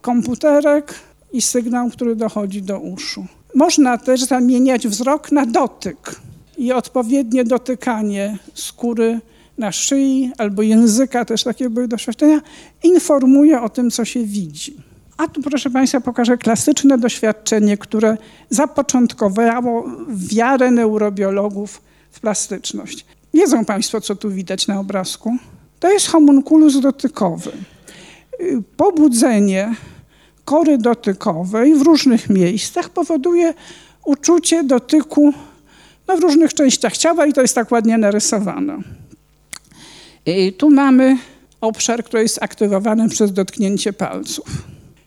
[0.00, 0.94] komputerek
[1.32, 3.26] i sygnał, który dochodzi do uszu.
[3.56, 6.20] Można też zamieniać wzrok na dotyk
[6.58, 9.20] i odpowiednie dotykanie skóry
[9.58, 12.40] na szyi albo języka, też takie były doświadczenia,
[12.82, 14.76] informuje o tym, co się widzi.
[15.16, 18.16] A tu, proszę Państwa, pokażę klasyczne doświadczenie, które
[18.50, 23.06] zapoczątkowało wiarę neurobiologów w plastyczność.
[23.34, 25.36] Wiedzą Państwo, co tu widać na obrazku?
[25.80, 27.52] To jest homunculus dotykowy.
[28.76, 29.74] Pobudzenie
[30.46, 33.54] kory dotykowej w różnych miejscach powoduje
[34.04, 35.32] uczucie dotyku
[36.08, 38.78] no, w różnych częściach ciała i to jest tak ładnie narysowane.
[40.26, 41.16] I tu mamy
[41.60, 44.46] obszar, który jest aktywowany przez dotknięcie palców.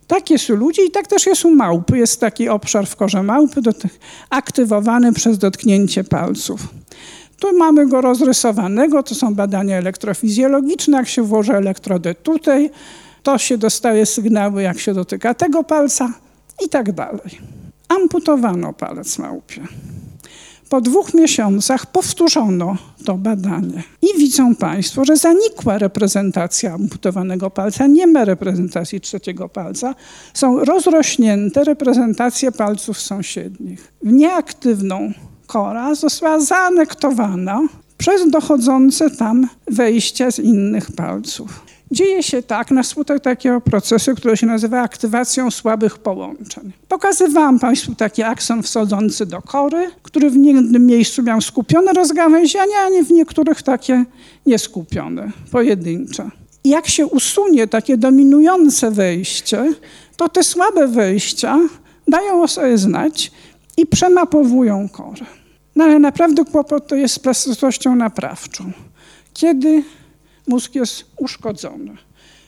[0.08, 1.98] Tak jest u ludzi i tak też jest u małpy.
[1.98, 3.62] Jest taki obszar w korze małpy
[4.30, 6.62] aktywowany przez dotknięcie palców.
[7.40, 10.98] Tu mamy go rozrysowanego, to są badania elektrofizjologiczne.
[10.98, 12.70] Jak się włoży elektrodę tutaj,
[13.24, 16.14] to się dostaje sygnały, jak się dotyka tego palca
[16.66, 17.40] i tak dalej.
[17.88, 19.62] Amputowano palec małpie.
[20.70, 28.08] Po dwóch miesiącach powtórzono to badanie i widzą Państwo, że zanikła reprezentacja amputowanego palca, nie
[28.08, 29.96] ma reprezentacji trzeciego palca,
[30.34, 33.94] są rozrośnięte reprezentacje palców sąsiednich.
[34.04, 35.14] W nieaktywną
[35.48, 37.62] kora została zaanektowana
[37.98, 41.66] przez dochodzące tam wejścia z innych palców.
[41.92, 46.72] Dzieje się tak na skutek takiego procesu, który się nazywa aktywacją słabych połączeń.
[46.88, 52.90] Pokazywałam Państwu taki akson wschodzący do kory, który w jednym miejscu miał skupione rozgałęziania, a
[52.90, 54.06] nie w niektórych takie
[54.46, 56.30] nieskupione, pojedyncze.
[56.66, 59.74] Jak się usunie takie dominujące wejście,
[60.18, 61.60] to te słabe wejścia
[62.08, 63.32] dają o sobie znać
[63.78, 65.26] i przemapowują korę.
[65.76, 68.72] No ale naprawdę kłopot to jest z plastycznością naprawczą.
[69.34, 69.84] Kiedy
[70.50, 71.98] mózg jest uszkodzony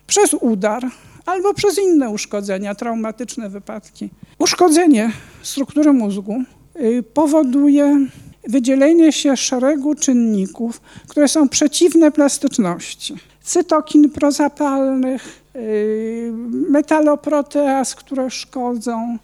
[0.07, 0.83] przez udar
[1.25, 4.09] albo przez inne uszkodzenia, traumatyczne wypadki.
[4.39, 6.43] Uszkodzenie struktury mózgu
[6.81, 8.07] y, powoduje
[8.47, 13.15] wydzielenie się szeregu czynników, które są przeciwne plastyczności.
[13.41, 16.31] Cytokin prozapalnych, y,
[16.69, 19.17] metaloproteaz, które szkodzą,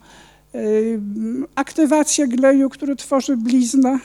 [0.56, 1.00] y,
[1.56, 4.00] aktywację gleju, który tworzy bliznę.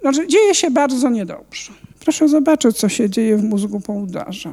[0.00, 1.72] Znaczy, dzieje się bardzo niedobrze.
[2.06, 4.50] Proszę zobaczyć, co się dzieje w mózgu po udarze.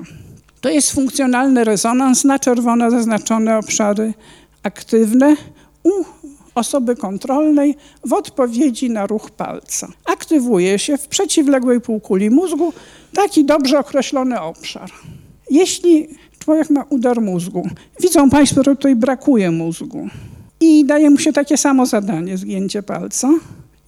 [0.61, 4.13] To jest funkcjonalny rezonans, na czerwono zaznaczone obszary
[4.63, 5.35] aktywne
[5.83, 5.89] u
[6.55, 7.75] osoby kontrolnej
[8.05, 9.87] w odpowiedzi na ruch palca.
[10.05, 12.73] Aktywuje się w przeciwległej półkuli mózgu
[13.13, 14.91] taki dobrze określony obszar.
[15.49, 16.07] Jeśli
[16.39, 20.07] człowiek ma udar mózgu, widzą Państwo, że tutaj brakuje mózgu
[20.59, 23.29] i daje mu się takie samo zadanie, zgięcie palca,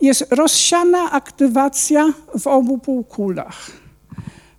[0.06, 3.72] jest rozsiana aktywacja w obu półkulach.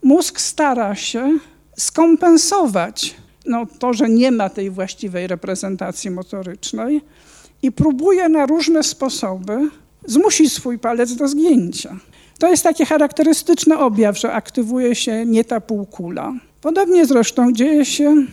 [0.03, 1.39] Mózg stara się
[1.77, 3.17] skompensować
[3.47, 7.01] no, to, że nie ma tej właściwej reprezentacji motorycznej
[7.63, 9.71] i próbuje na różne sposoby
[10.07, 11.97] zmusić swój palec do zgięcia.
[12.39, 16.33] To jest taki charakterystyczny objaw, że aktywuje się nie ta półkula.
[16.61, 18.27] Podobnie zresztą dzieje się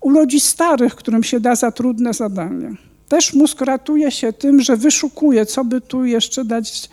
[0.00, 2.74] u ludzi starych, którym się da za trudne zadanie.
[3.12, 6.88] Też mózg ratuje się tym, że wyszukuje, co by tu jeszcze dać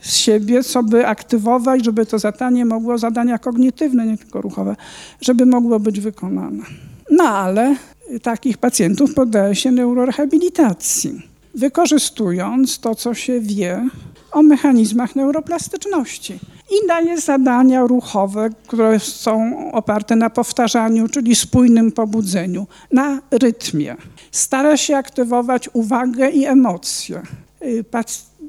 [0.00, 4.76] z siebie, co by aktywować, żeby to zadanie mogło, zadania kognitywne, nie tylko ruchowe,
[5.20, 6.64] żeby mogło być wykonane.
[7.10, 7.76] No ale
[8.22, 11.22] takich pacjentów poddaje się neurorehabilitacji,
[11.54, 13.88] wykorzystując to, co się wie
[14.32, 16.38] o mechanizmach neuroplastyczności
[16.72, 23.96] i daje zadania ruchowe, które są oparte na powtarzaniu, czyli spójnym pobudzeniu, na rytmie.
[24.30, 27.22] Stara się aktywować uwagę i emocje.
[27.62, 27.84] Y,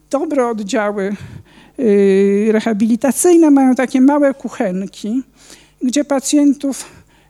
[0.09, 1.15] dobre oddziały
[1.79, 5.23] y, rehabilitacyjne mają takie małe kuchenki,
[5.81, 6.85] gdzie pacjentów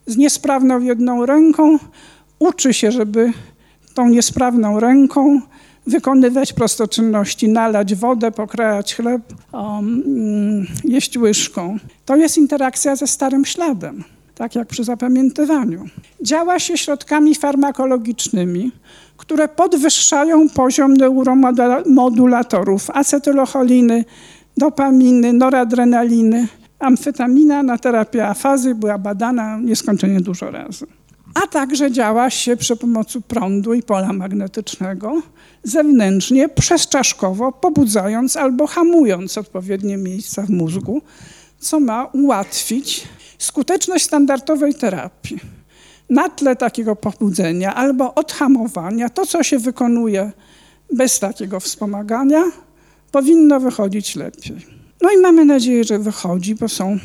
[0.05, 1.77] z niesprawną jedną ręką
[2.39, 3.31] uczy się, żeby
[3.93, 5.41] tą niesprawną ręką
[5.87, 9.21] wykonywać prostoczynności, nalać wodę, pokrajać chleb,
[9.51, 11.77] um, jeść łyżką.
[12.05, 14.03] To jest interakcja ze starym śladem,
[14.35, 15.85] tak jak przy zapamiętywaniu.
[16.21, 18.71] Działa się środkami farmakologicznymi,
[19.17, 24.05] które podwyższają poziom neuromodulatorów, acetylocholiny,
[24.57, 26.47] dopaminy, noradrenaliny,
[26.83, 30.85] Amfetamina na terapię afazy była badana nieskończenie dużo razy.
[31.43, 35.21] A także działa się przy pomocy prądu i pola magnetycznego
[35.63, 41.01] zewnętrznie, przezczaszkowo, pobudzając albo hamując odpowiednie miejsca w mózgu,
[41.59, 43.07] co ma ułatwić
[43.37, 45.39] skuteczność standardowej terapii.
[46.09, 50.31] Na tle takiego pobudzenia albo odhamowania, to co się wykonuje
[50.93, 52.43] bez takiego wspomagania,
[53.11, 54.57] powinno wychodzić lepiej.
[55.01, 56.97] No i mamy nadzieję, że wychodzi, bo są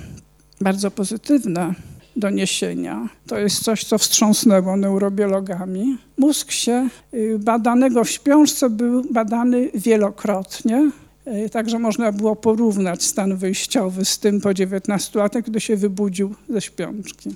[0.60, 1.74] bardzo pozytywne
[2.18, 3.08] doniesienia.
[3.26, 5.98] To jest coś, co wstrząsnęło neurobiologami.
[6.18, 10.90] Mózg się y, badanego w śpiączce był badany wielokrotnie.
[11.26, 16.34] Y, także można było porównać stan wyjściowy z tym po 19 latach, gdy się wybudził
[16.48, 17.30] ze śpiączki.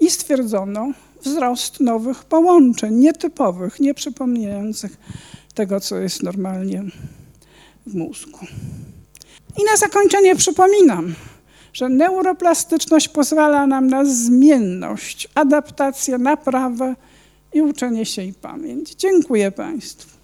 [0.00, 0.92] I stwierdzono
[1.22, 4.96] wzrost nowych połączeń, nietypowych, nieprzypominających
[5.54, 6.84] tego, co jest normalnie
[7.86, 8.38] w mózgu.
[9.58, 11.14] I na zakończenie przypominam,
[11.72, 16.94] że neuroplastyczność pozwala nam na zmienność, adaptację, naprawę
[17.52, 18.94] i uczenie się i pamięć.
[18.94, 20.18] Dziękuję Państwu.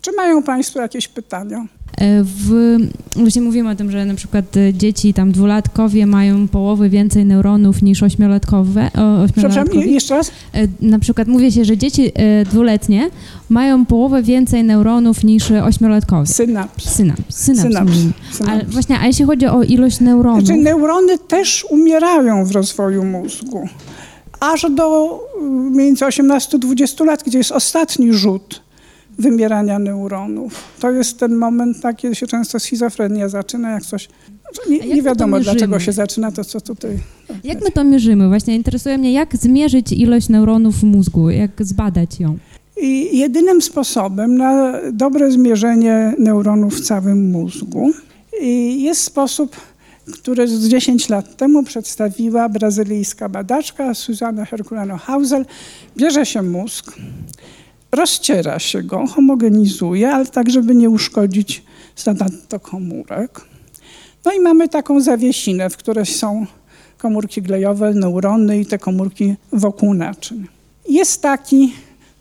[0.00, 1.77] Czy mają Państwo jakieś pytania?
[1.98, 2.76] E, w,
[3.16, 7.82] właśnie mówimy o tym, że na przykład e, dzieci, tam dwulatkowie mają połowę więcej neuronów
[7.82, 8.90] niż ośmiolatkowe.
[9.32, 10.30] Przepraszam, jeszcze raz?
[10.54, 12.12] E, na przykład mówi się, że dzieci
[12.50, 13.10] dwuletnie
[13.48, 16.26] mają połowę więcej neuronów niż ośmiolatkowie.
[16.26, 16.90] Synaps.
[16.90, 17.22] Synaps.
[17.28, 17.62] Synaps.
[17.62, 17.92] Synaps.
[18.32, 18.52] Synaps.
[18.52, 20.44] Ale właśnie, a jeśli chodzi o ilość neuronów...
[20.44, 23.68] Znaczy neurony też umierają w rozwoju mózgu.
[24.40, 25.18] Aż do
[25.70, 28.67] między 18 a 20 lat, gdzie jest ostatni rzut
[29.18, 30.64] wymierania neuronów.
[30.80, 34.08] To jest ten moment, tak, kiedy się często schizofrenia zaczyna, jak coś...
[34.40, 36.98] Znaczy, nie, nie wiadomo, dlaczego się zaczyna to, co tutaj...
[37.44, 38.28] Jak my to mierzymy?
[38.28, 42.38] Właśnie interesuje mnie, jak zmierzyć ilość neuronów w mózgu, jak zbadać ją?
[42.80, 47.90] I jedynym sposobem na dobre zmierzenie neuronów w całym mózgu
[48.76, 49.56] jest sposób,
[50.12, 55.44] który z 10 lat temu przedstawiła brazylijska badaczka Susana Herculano-Hausel.
[55.96, 56.92] Bierze się mózg,
[57.92, 61.62] rozciera się go, homogenizuje, ale tak, żeby nie uszkodzić
[61.96, 63.40] zanadto komórek.
[64.24, 66.46] No i mamy taką zawiesinę, w której są
[66.98, 70.46] komórki glejowe, neurony i te komórki wokół naczyń.
[70.88, 71.72] Jest taki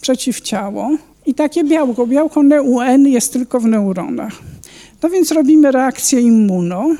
[0.01, 2.07] przeciwciało i takie białko.
[2.07, 4.33] Białko NEUN jest tylko w neuronach.
[5.03, 6.95] No więc robimy reakcję immuną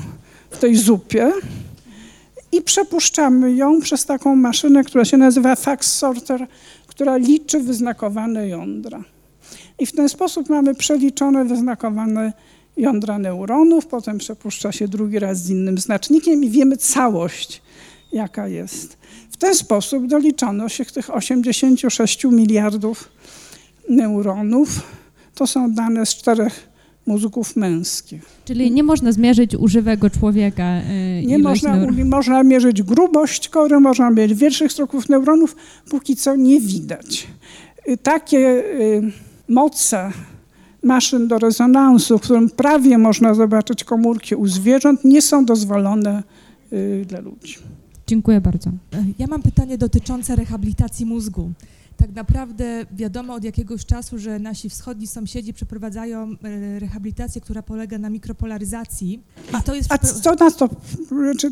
[0.50, 1.32] w tej zupie
[2.52, 6.46] i przepuszczamy ją przez taką maszynę, która się nazywa fax sorter,
[6.98, 9.04] która liczy wyznakowane jądra.
[9.78, 12.32] I w ten sposób mamy przeliczone wyznakowane
[12.76, 17.62] jądra neuronów, potem przepuszcza się drugi raz z innym znacznikiem i wiemy całość,
[18.12, 18.96] jaka jest.
[19.30, 23.08] W ten sposób doliczono się tych 86 miliardów
[23.88, 24.68] neuronów.
[25.34, 26.68] To są dane z czterech
[27.08, 28.22] mózgów męskich.
[28.44, 34.10] Czyli nie można zmierzyć u żywego człowieka yy, Nie można, można mierzyć grubość kory, można
[34.10, 35.56] mierzyć większych struktur neuronów,
[35.90, 37.26] póki co nie widać.
[37.88, 39.02] Y, takie y,
[39.48, 40.12] moce
[40.82, 46.22] maszyn do rezonansu, w którym prawie można zobaczyć komórki u zwierząt, nie są dozwolone
[46.72, 47.56] y, dla ludzi.
[48.06, 48.70] Dziękuję bardzo.
[49.18, 51.50] Ja mam pytanie dotyczące rehabilitacji mózgu
[51.98, 57.98] tak naprawdę wiadomo od jakiegoś czasu, że nasi wschodni sąsiedzi przeprowadzają e, rehabilitację, która polega
[57.98, 59.22] na mikropolaryzacji.
[59.52, 60.68] A, to jest a co, na to,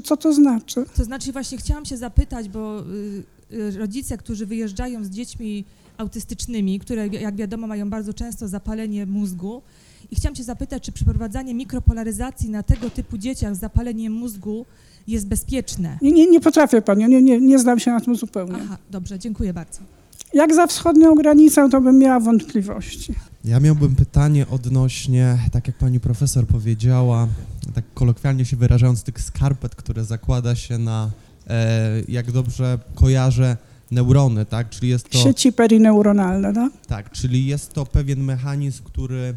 [0.05, 0.85] co to znaczy?
[0.97, 5.65] To znaczy właśnie chciałam się zapytać, bo y, y, rodzice, którzy wyjeżdżają z dziećmi
[5.99, 9.63] autystycznymi, które jak wiadomo mają bardzo często zapalenie mózgu,
[10.11, 14.67] i chciałam się zapytać, czy przeprowadzanie mikropolaryzacji na tego typu dzieciach z zapaleniem mózgu
[15.09, 15.99] jest bezpieczne?
[16.03, 18.59] Nie, nie, nie potrafię Pani, nie, nie, nie znam się na tym zupełnie.
[18.63, 19.96] Aha, dobrze, dziękuję bardzo.
[20.35, 23.14] Jak za wschodnią granicą, to bym miała wątpliwości.
[23.45, 27.29] Ja miałbym pytanie odnośnie, tak jak pani profesor powiedziała,
[27.75, 31.11] tak kolokwialnie się wyrażając, tych skarpet, które zakłada się na,
[31.47, 33.57] e, jak dobrze kojarzę,
[33.91, 34.71] neurony, tak?
[34.71, 35.19] Czyli jest to...
[35.19, 36.73] Sieci perineuronalne, tak?
[36.87, 39.35] Tak, czyli jest to pewien mechanizm, który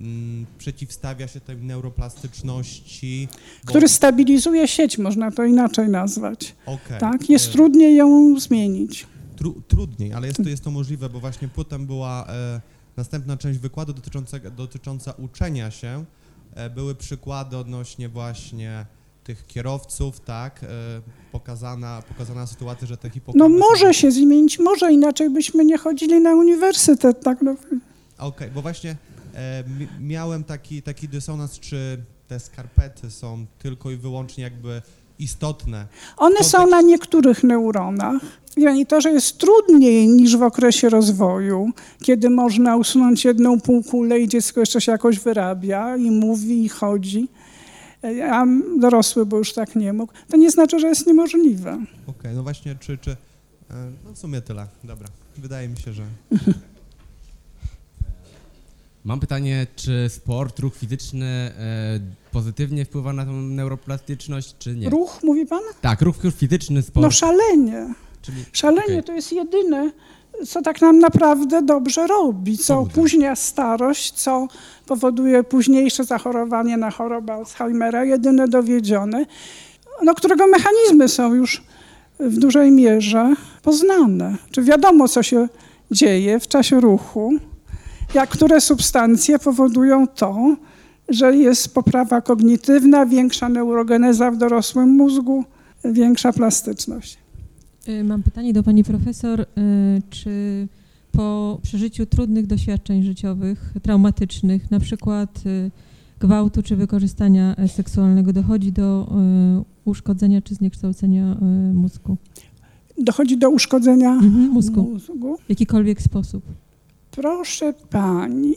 [0.00, 3.28] mm, przeciwstawia się tej neuroplastyczności.
[3.64, 6.54] Który stabilizuje sieć, można to inaczej nazwać.
[6.66, 7.00] Okay.
[7.00, 7.30] Tak?
[7.30, 7.52] Jest e...
[7.52, 9.06] trudniej ją zmienić
[9.36, 12.60] tru, trudniej, ale jest to, jest to możliwe, bo właśnie potem była e,
[12.96, 16.04] następna część wykładu dotycząca, dotycząca uczenia się.
[16.54, 18.86] E, były przykłady odnośnie właśnie
[19.24, 20.66] tych kierowców, tak, e,
[21.32, 23.38] pokazana, pokazana sytuacja, że te hipokamy...
[23.38, 27.42] No może się zmienić, może inaczej byśmy nie chodzili na uniwersytet, tak.
[27.42, 27.50] No.
[27.52, 27.78] Okej,
[28.18, 28.96] okay, bo właśnie
[29.34, 29.64] e,
[30.00, 34.82] miałem taki, taki dysonans, czy te skarpety są tylko i wyłącznie jakby
[35.18, 35.86] istotne.
[36.16, 38.22] One są na niektórych neuronach.
[38.56, 41.70] I to, że jest trudniej niż w okresie rozwoju,
[42.02, 47.28] kiedy można usunąć jedną półkulę i dziecko jeszcze się jakoś wyrabia i mówi i chodzi,
[48.32, 48.44] a
[48.78, 51.78] dorosły bo już tak nie mógł, to nie znaczy, że jest niemożliwe.
[52.06, 53.10] Okej, no właśnie, czy, czy...
[53.10, 53.16] e,
[54.04, 55.08] No w sumie tyle, dobra.
[55.38, 56.02] Wydaje mi się, że...
[59.04, 62.00] Mam pytanie, czy sport, ruch fizyczny e,
[62.32, 64.90] pozytywnie wpływa na tą neuroplastyczność, czy nie?
[64.90, 65.60] Ruch, mówi pan?
[65.80, 67.94] Tak, ruch fizyczny, sport, No szalenie.
[68.22, 68.44] czyli...
[68.52, 69.04] Szalenie Okej.
[69.04, 69.90] to jest jedyne,
[70.46, 74.48] co tak nam naprawdę dobrze robi, co opóźnia starość, co
[74.86, 79.26] powoduje późniejsze zachorowanie na chorobę Alzheimera, jedyne dowiedzione,
[80.02, 81.62] no, którego mechanizmy są już
[82.20, 84.36] w dużej mierze poznane.
[84.50, 85.48] Czy wiadomo, co się
[85.90, 87.32] dzieje w czasie ruchu,
[88.14, 90.56] jak które substancje powodują to,
[91.08, 95.44] że jest poprawa kognitywna, większa neurogeneza w dorosłym mózgu,
[95.84, 97.18] większa plastyczność.
[97.88, 99.40] Y, Mam pytanie do pani profesor.
[99.40, 99.46] y,
[100.10, 100.68] Czy
[101.12, 105.70] po przeżyciu trudnych doświadczeń życiowych, traumatycznych, na przykład y,
[106.20, 109.12] gwałtu czy wykorzystania e, seksualnego, dochodzi do
[109.84, 111.36] uszkodzenia czy zniekształcenia
[111.74, 112.16] mózgu?
[112.98, 114.82] dochodzi do uszkodzenia Mhm, mózgu.
[114.82, 115.36] mózgu.
[115.46, 116.44] W jakikolwiek sposób.
[117.10, 118.54] Proszę pani,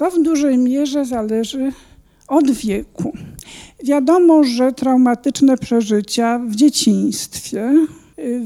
[0.00, 1.72] to w dużej mierze zależy
[2.28, 3.12] od wieku.
[3.84, 7.86] Wiadomo, że traumatyczne przeżycia w dzieciństwie
[8.18, 8.40] y,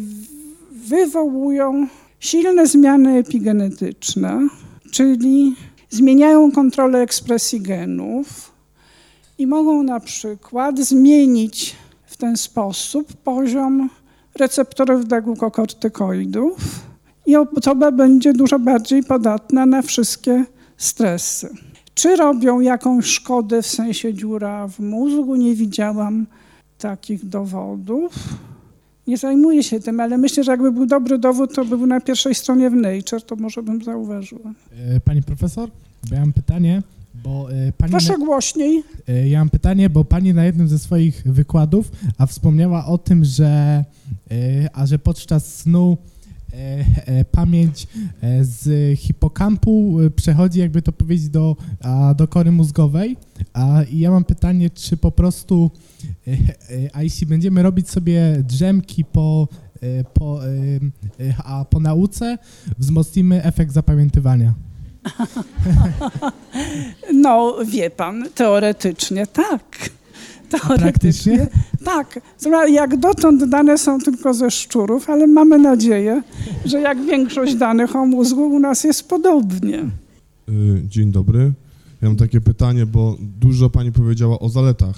[0.70, 1.86] wywołują
[2.20, 4.48] silne zmiany epigenetyczne,
[4.90, 5.54] czyli
[5.90, 8.52] zmieniają kontrolę ekspresji genów
[9.38, 11.76] i mogą na przykład zmienić
[12.06, 13.90] w ten sposób poziom
[14.38, 16.56] receptorów dla glukokortykoidów
[17.26, 20.44] i osoba będzie dużo bardziej podatna na wszystkie
[20.76, 21.48] stresy.
[21.94, 25.36] Czy robią jakąś szkodę w sensie dziura w mózgu?
[25.36, 26.26] Nie widziałam
[26.78, 28.12] takich dowodów.
[29.06, 32.00] Nie zajmuję się tym, ale myślę, że jakby był dobry dowód, to by był na
[32.00, 34.52] pierwszej stronie w Nature, to może bym zauważyła.
[34.94, 35.70] E, Pani profesor,
[36.10, 36.82] ja mam pytanie,
[37.24, 38.82] bo e, pani Proszę na, głośniej.
[39.08, 43.24] e, ja mam pytanie, bo pani na jednym ze swoich wykładów a wspomniała o tym,
[43.24, 43.84] że
[44.72, 45.96] a że podczas snu
[47.30, 47.86] pamięć
[48.20, 53.16] e, z hipokampu e, przechodzi, jakby to powiedzieć, do, a, do kory mózgowej.
[53.52, 55.70] A i ja mam pytanie, czy po prostu,
[56.26, 56.36] e, e,
[56.92, 59.48] a jeśli będziemy robić sobie drzemki po,
[59.82, 60.50] e, po, e,
[61.20, 62.38] e, a po nauce,
[62.78, 64.54] wzmocnimy efekt zapamiętywania.
[67.14, 69.90] No, wie pan, teoretycznie tak.
[70.78, 71.46] Praktycznie?
[71.84, 72.20] Tak.
[72.68, 76.22] Jak dotąd dane są tylko ze szczurów, ale mamy nadzieję,
[76.64, 79.78] że jak większość danych o mózgu u nas jest podobnie.
[80.48, 81.52] Y, Dzień dobry.
[82.02, 84.96] Ja mam takie pytanie, bo dużo pani powiedziała o zaletach.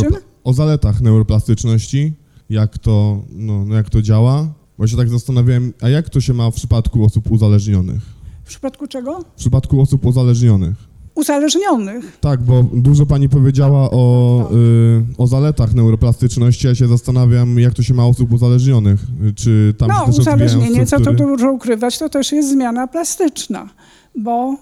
[0.00, 0.16] czym?
[0.44, 2.12] o zaletach neuroplastyczności,
[2.50, 4.48] jak to, no, no jak to działa.
[4.78, 8.02] Bo się tak zastanawiałem, a jak to się ma w przypadku osób uzależnionych?
[8.44, 9.20] W przypadku czego?
[9.20, 10.89] W przypadku osób uzależnionych.
[11.14, 12.18] Uzależnionych.
[12.20, 17.82] Tak, bo dużo pani powiedziała o, y, o zaletach neuroplastyczności, ja się zastanawiam, jak to
[17.82, 19.00] się ma osób uzależnionych.
[19.36, 21.28] Czy tam się No, też uzależnienie, co to struktury?
[21.28, 23.68] dużo ukrywać, to też jest zmiana plastyczna,
[24.16, 24.56] bo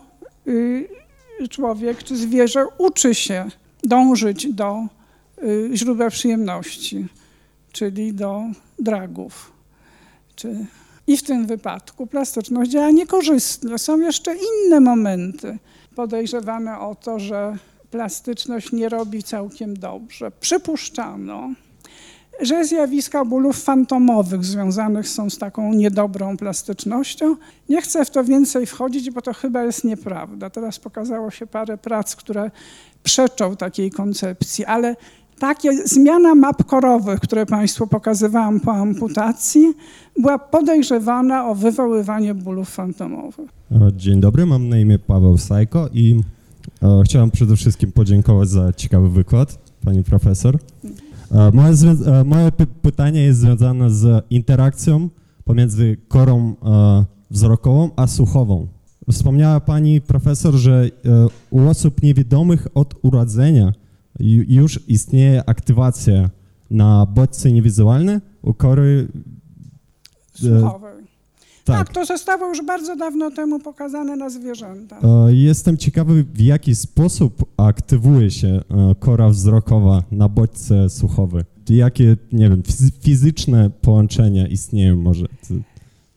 [0.48, 0.88] y,
[1.50, 3.44] człowiek czy zwierzę uczy się
[3.84, 4.86] dążyć do
[5.42, 7.06] y, źródła przyjemności,
[7.72, 8.42] czyli do
[8.78, 9.52] dragów.
[10.36, 10.66] Czy...
[11.06, 13.78] I w tym wypadku plastyczność działa niekorzystnie.
[13.78, 15.58] Są jeszcze inne momenty
[15.98, 17.56] podejrzewane o to, że
[17.90, 20.30] plastyczność nie robi całkiem dobrze.
[20.30, 21.50] Przypuszczano,
[22.40, 27.36] że zjawiska bólów fantomowych związanych są z taką niedobrą plastycznością.
[27.68, 30.50] Nie chcę w to więcej wchodzić, bo to chyba jest nieprawda.
[30.50, 32.50] Teraz pokazało się parę prac, które
[33.02, 34.96] przeczą takiej koncepcji, ale
[35.40, 39.74] takie zmiana map korowych, które Państwu pokazywałam po amputacji,
[40.18, 43.50] była podejrzewana o wywoływanie bólów fantomowych.
[43.72, 46.20] E, Dzień dobry, mam na imię Paweł Sajko i
[46.82, 50.58] e, chciałem przede wszystkim podziękować za ciekawy wykład, pani profesor.
[51.32, 51.72] E, moje,
[52.06, 55.08] e, moje py- pytanie jest związane z interakcją
[55.44, 58.66] pomiędzy korą e, wzrokową a słuchową.
[59.12, 61.08] Wspomniała pani profesor, że e,
[61.50, 63.72] u osób niewidomych od urodzenia
[64.48, 66.30] już istnieje aktywacja
[66.70, 69.08] na bodźce niewizualne u kory.
[70.34, 71.04] Słuchowej.
[71.64, 71.76] tak.
[71.78, 75.04] Tak, to zostało już bardzo dawno temu pokazane na zwierzętach.
[75.04, 81.44] E, Jestem ciekawy, w jaki sposób aktywuje się e, kora wzrokowa na bodźce słuchowej.
[81.68, 85.26] Jakie, nie wiem, fizy- fizyczne połączenia istnieją może?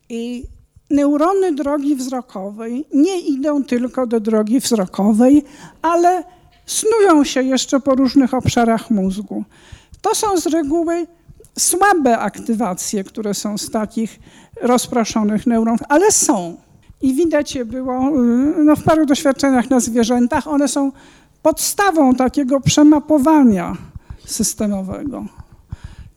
[0.09, 0.43] I
[0.89, 5.43] neurony drogi wzrokowej nie idą tylko do drogi wzrokowej,
[5.81, 6.23] ale
[6.65, 9.43] snują się jeszcze po różnych obszarach mózgu.
[10.01, 11.07] To są z reguły
[11.59, 14.19] słabe aktywacje, które są z takich
[14.61, 16.57] rozproszonych neuronów, ale są.
[17.01, 20.47] I widać je było y, no, w paru doświadczeniach na zwierzętach.
[20.47, 20.91] One są
[21.41, 23.77] podstawą takiego przemapowania
[24.25, 25.25] systemowego,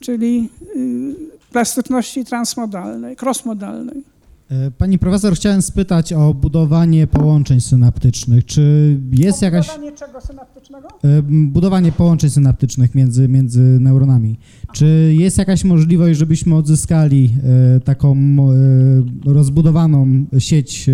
[0.01, 4.14] czyli y, plastyczności transmodalnej, crossmodalnej.
[4.51, 8.45] E, pani profesor, chciałem spytać o budowanie połączeń synaptycznych.
[8.45, 9.67] Czy jest o jakaś.
[9.67, 10.89] Budowanie czego synaptycznego?
[11.05, 14.39] E, Budowanie połączeń synaptycznych między, między neuronami.
[14.73, 17.31] Czy jest jakaś możliwość, żebyśmy odzyskali
[17.77, 18.17] e, taką
[19.27, 20.85] rozbudowaną sieć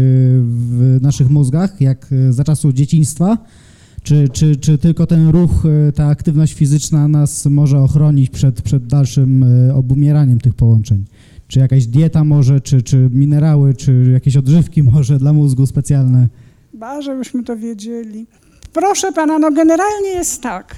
[0.43, 3.39] w naszych mózgach, jak za czasów dzieciństwa?
[4.03, 5.51] Czy, czy, czy tylko ten ruch,
[5.95, 9.45] ta aktywność fizyczna nas może ochronić przed, przed dalszym
[9.75, 11.05] obumieraniem tych połączeń?
[11.51, 16.29] Czy jakaś dieta może, czy, czy minerały, czy jakieś odżywki może dla mózgu specjalne?
[16.75, 18.27] Ba, żebyśmy to wiedzieli.
[18.73, 20.75] Proszę pana, no generalnie jest tak,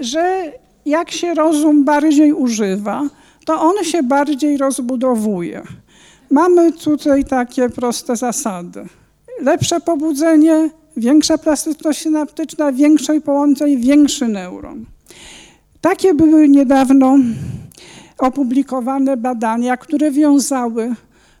[0.00, 0.52] że
[0.86, 3.08] jak się rozum bardziej używa,
[3.44, 5.62] to on się bardziej rozbudowuje.
[6.30, 8.84] Mamy tutaj takie proste zasady.
[9.40, 14.84] Lepsze pobudzenie, większa plastyczność synaptyczna, większej połączeń, większy neuron.
[15.80, 17.18] Takie były niedawno
[18.22, 20.94] opublikowane badania, które wiązały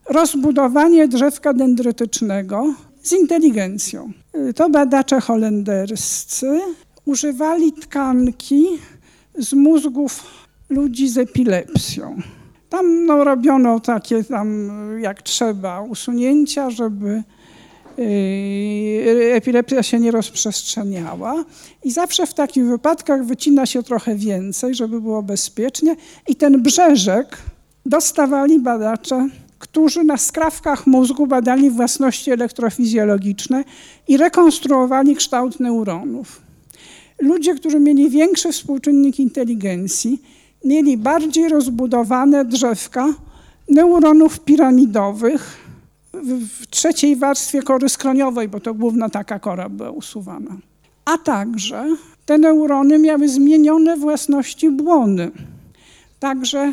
[0.08, 4.12] rozbudowanie drzewka dendrytycznego z inteligencją.
[4.56, 6.60] To badacze holenderscy
[7.04, 8.66] używali tkanki
[9.38, 10.24] z mózgów
[10.68, 12.16] ludzi z epilepsją.
[12.68, 14.70] Tam no, robiono takie tam
[15.00, 17.22] jak trzeba usunięcia, żeby
[19.32, 21.44] epilepsja się nie rozprzestrzeniała.
[21.84, 25.96] I zawsze w takich wypadkach wycina się trochę więcej, żeby było bezpiecznie.
[26.28, 27.38] I ten brzeżek
[27.86, 29.28] dostawali badacze
[29.62, 33.64] którzy na skrawkach mózgu badali własności elektrofizjologiczne
[34.08, 36.40] i rekonstruowali kształt neuronów.
[37.20, 40.22] Ludzie, którzy mieli większy współczynnik inteligencji,
[40.64, 43.14] mieli bardziej rozbudowane drzewka
[43.68, 45.61] neuronów piramidowych
[46.12, 50.56] w, trzeciej warstwie kory skroniowej, bo to główna taka kora była usuwana.
[51.04, 51.96] A także
[52.26, 55.30] te neurony miały zmienione własności błony.
[56.18, 56.72] Także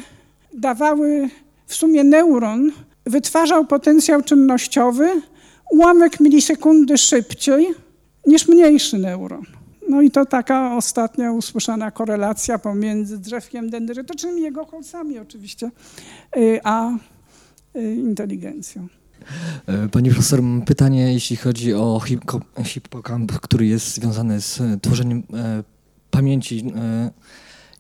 [0.53, 1.29] dawały
[1.65, 2.71] w sumie neuron
[3.05, 5.09] wytwarzał potencjał czynnościowy
[5.71, 7.67] ułamek milisekundy szybciej
[8.27, 9.43] niż mniejszy neuron.
[9.89, 15.71] No i to taka ostatnia usłyszana korelacja pomiędzy drzewkiem dendrytycznym i jego kolcami oczywiście,
[16.63, 16.91] a
[17.75, 18.87] inteligencją.
[19.91, 22.01] Pani profesor, mam pytanie, jeśli chodzi o
[22.63, 25.23] hipokamp, który jest związany z tworzeniem
[26.11, 26.73] pamięci.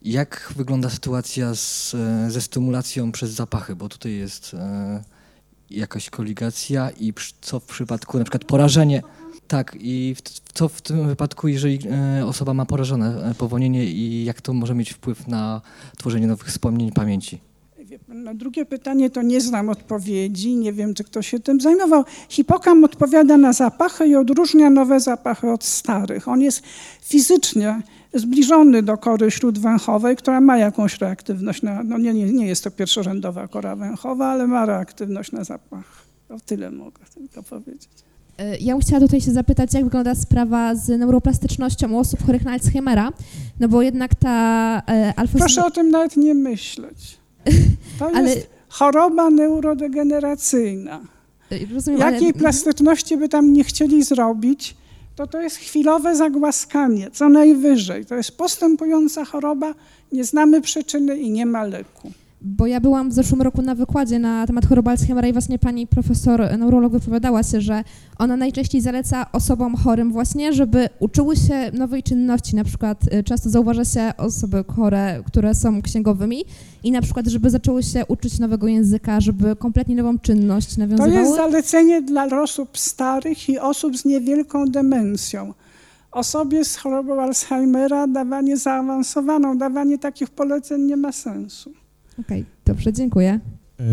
[0.01, 1.95] Jak wygląda sytuacja z,
[2.27, 3.75] ze stymulacją przez zapachy?
[3.75, 4.55] Bo tutaj jest
[5.69, 9.01] jakaś koligacja i co w przypadku na przykład porażenie.
[9.47, 10.15] Tak, i
[10.53, 11.79] co w tym wypadku, jeżeli
[12.25, 15.61] osoba ma porażone powonienie i jak to może mieć wpływ na
[15.97, 17.48] tworzenie nowych wspomnień pamięci?
[18.07, 22.03] Na drugie pytanie to nie znam odpowiedzi, nie wiem, czy ktoś się tym zajmował.
[22.29, 26.27] Hipokam odpowiada na zapachy i odróżnia nowe zapachy od starych.
[26.27, 26.63] On jest
[27.01, 27.81] fizycznie
[28.13, 31.61] zbliżony do kory śródwęchowej, która ma jakąś reaktywność.
[31.61, 36.05] Na, no nie, nie, nie jest to pierwszorzędowa kora węchowa, ale ma reaktywność na zapach.
[36.29, 37.89] O tyle mogę tylko powiedzieć.
[38.61, 42.51] Ja bym chciała tutaj się zapytać, jak wygląda sprawa z neuroplastycznością u osób chorych na
[42.51, 43.11] Alzheimera,
[43.59, 45.37] no bo jednak ta e, alfa...
[45.37, 47.18] Proszę o tym nawet nie myśleć.
[47.99, 48.29] To ale...
[48.29, 50.99] jest choroba neurodegeneracyjna.
[51.73, 52.33] Rozumiem, Jakiej ale...
[52.33, 54.75] plastyczności by tam nie chcieli zrobić,
[55.15, 58.05] to to jest chwilowe zagłaskanie, co najwyżej.
[58.05, 59.73] To jest postępująca choroba,
[60.11, 62.11] nie znamy przyczyny i nie ma leku.
[62.41, 65.87] Bo ja byłam w zeszłym roku na wykładzie na temat choroby Alzheimera i właśnie pani
[65.87, 67.83] profesor neurolog wypowiadała się, że
[68.17, 72.55] ona najczęściej zaleca osobom chorym właśnie, żeby uczyły się nowej czynności.
[72.55, 76.45] Na przykład y, często zauważa się osoby chore, które są księgowymi
[76.83, 81.13] i na przykład, żeby zaczęły się uczyć nowego języka, żeby kompletnie nową czynność nawiązywały.
[81.13, 85.53] To jest zalecenie dla osób starych i osób z niewielką demencją.
[86.11, 91.71] Osobie z chorobą Alzheimera dawanie zaawansowaną, dawanie takich poleceń nie ma sensu.
[92.19, 93.39] Okej, okay, dobrze, dziękuję.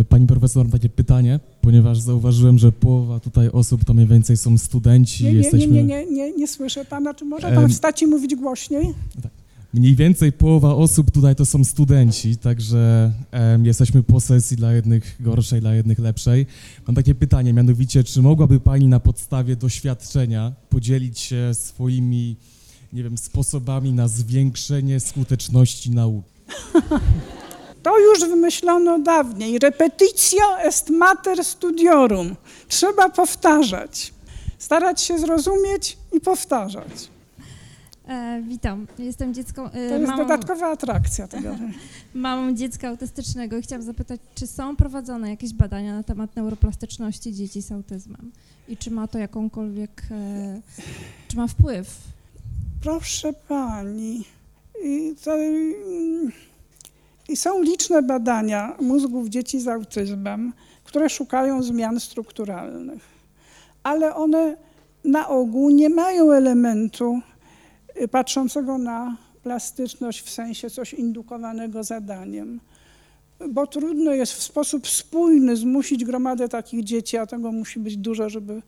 [0.08, 4.58] Pani profesor, mam takie pytanie, ponieważ zauważyłem, że połowa tutaj osób to mniej więcej są
[4.58, 5.24] studenci.
[5.24, 5.72] Nie, nie, jesteśmy...
[5.72, 7.14] nie, nie, nie, nie, nie słyszę pana.
[7.14, 8.94] Czy może pan wstać i mówić głośniej?
[9.22, 9.32] Tak.
[9.74, 15.16] Mniej więcej połowa osób tutaj to są studenci, także um, jesteśmy po sesji dla jednych
[15.20, 16.46] gorszej, dla jednych lepszej.
[16.86, 22.36] Mam takie pytanie, mianowicie, czy mogłaby Pani na podstawie doświadczenia podzielić się swoimi,
[22.92, 26.30] nie wiem, sposobami na zwiększenie skuteczności nauki?
[27.86, 29.58] To już wymyślono dawniej.
[29.58, 32.36] Repetitio est mater studiorum.
[32.68, 34.14] Trzeba powtarzać.
[34.58, 37.10] Starać się zrozumieć i powtarzać.
[38.08, 39.66] E, witam, jestem dziecko.
[39.66, 41.56] E, To jest mamą, dodatkowa atrakcja tego.
[42.14, 47.62] mamą dziecka autystycznego i chciałam zapytać, czy są prowadzone jakieś badania na temat neuroplastyczności dzieci
[47.62, 48.32] z autyzmem
[48.68, 50.60] i czy ma to jakąkolwiek, e,
[51.28, 51.98] czy ma wpływ?
[52.82, 54.24] Proszę pani,
[54.84, 56.32] i, to, mm,
[57.28, 60.52] i są liczne badania mózgów dzieci z autyzmem,
[60.84, 63.02] które szukają zmian strukturalnych,
[63.82, 64.56] ale one
[65.04, 67.20] na ogół nie mają elementu
[68.02, 72.60] y, patrzącego na plastyczność w sensie coś indukowanego zadaniem.
[73.48, 78.28] Bo trudno jest w sposób spójny zmusić gromadę takich dzieci, a tego musi być dużo,
[78.28, 78.62] żeby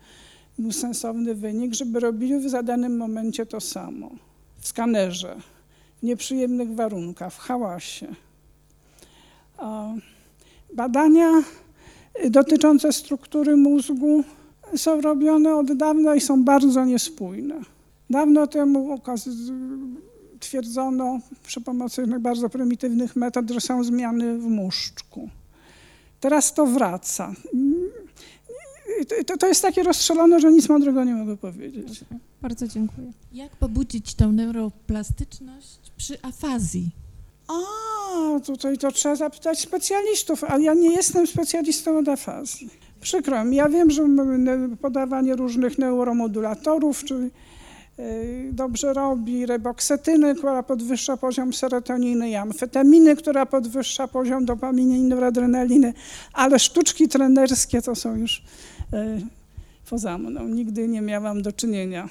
[0.58, 4.10] był sensowny wynik, żeby robili w zadanym momencie to samo.
[4.58, 5.36] W skanerze,
[6.00, 8.14] w nieprzyjemnych warunkach, w hałasie.
[10.74, 11.42] Badania
[12.30, 14.24] dotyczące struktury mózgu
[14.76, 17.60] są robione od dawna i są bardzo niespójne.
[18.10, 19.00] Dawno temu
[20.40, 25.28] twierdzono przy pomocy bardzo prymitywnych metod, że są zmiany w muszczku.
[26.20, 27.32] Teraz to wraca.
[29.26, 32.04] To, to jest takie rozstrzelone, że nic mądrego nie mogę powiedzieć.
[32.42, 33.12] Bardzo dziękuję.
[33.32, 36.90] Jak pobudzić tą neuroplastyczność przy afazji?
[38.46, 42.70] Tutaj to trzeba zapytać specjalistów, a ja nie jestem specjalistą od afazji.
[43.00, 44.02] Przykro mi, ja wiem, że
[44.80, 47.30] podawanie różnych neuromodulatorów, czyli
[47.98, 55.02] y, dobrze robi, reboksetyny, która podwyższa poziom serotoniny i amfetaminy, która podwyższa poziom dopaminy i
[55.02, 55.94] noradrenaliny,
[56.32, 58.42] ale sztuczki trenerskie to są już
[58.94, 59.26] y,
[59.90, 60.48] poza mną.
[60.48, 62.08] Nigdy nie miałam do czynienia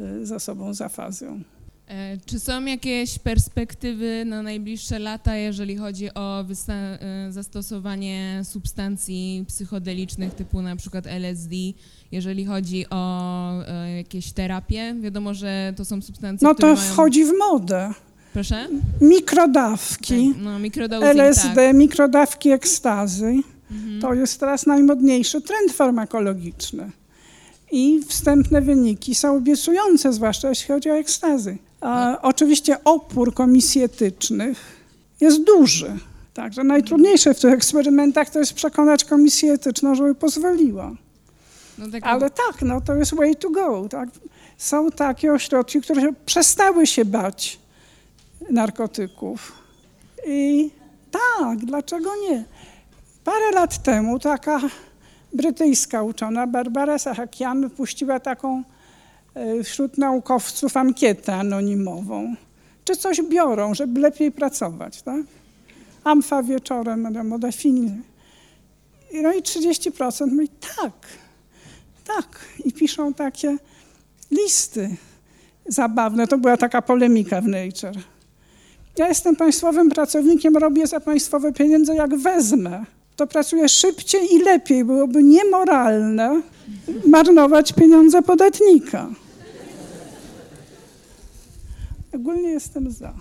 [0.00, 1.40] y, z osobą z afazją.
[1.88, 10.34] E, Czy są jakieś perspektywy na najbliższe lata, jeżeli chodzi o e, zastosowanie substancji psychodelicznych
[10.34, 11.54] typu na przykład LSD,
[12.12, 14.94] jeżeli chodzi o e, jakieś terapie?
[15.00, 16.92] Wiadomo, że to są substancje, No które to mają...
[16.92, 17.94] wchodzi w modę.
[18.32, 18.68] Proszę?
[19.00, 20.32] Mikrodawki.
[20.34, 21.76] Tak, no, mikrodosing, LSD, tak.
[21.76, 23.34] mikrodawki ekstazy.
[23.70, 24.00] Mhm.
[24.00, 26.90] To jest teraz najmodniejszy trend farmakologiczny.
[27.72, 31.58] I wstępne wyniki są obiecujące, zwłaszcza jeśli chodzi o ekstazy.
[31.82, 34.58] A, oczywiście opór komisji etycznych
[35.20, 35.98] jest duży.
[36.34, 40.92] Także najtrudniejsze w tych eksperymentach to jest przekonać komisję etyczną, żeby pozwoliła.
[41.78, 43.88] No tak, Ale tak, no to jest way to go.
[43.88, 44.08] Tak?
[44.58, 47.58] Są takie ośrodki, które przestały się bać
[48.50, 49.52] narkotyków.
[50.26, 50.70] I
[51.10, 52.44] tak, dlaczego nie?
[53.24, 54.60] Parę lat temu taka
[55.32, 58.62] brytyjska uczona, Barbara Sahakian, wypuściła taką
[59.64, 62.34] wśród naukowców ankietę anonimową.
[62.84, 65.22] Czy coś biorą, żeby lepiej pracować, tak?
[66.04, 67.90] Amfa wieczorem, modafini.
[69.22, 70.92] No i 30% mówi tak,
[72.04, 72.26] tak.
[72.64, 73.56] I piszą takie
[74.30, 74.96] listy
[75.66, 76.26] zabawne.
[76.26, 78.02] To była taka polemika w Nature.
[78.98, 82.84] Ja jestem państwowym pracownikiem, robię za państwowe pieniądze, jak wezmę.
[83.16, 84.84] To pracuję szybciej i lepiej.
[84.84, 86.42] Byłoby niemoralne
[87.06, 89.08] marnować pieniądze podatnika.
[92.14, 93.12] Ogólnie jestem za.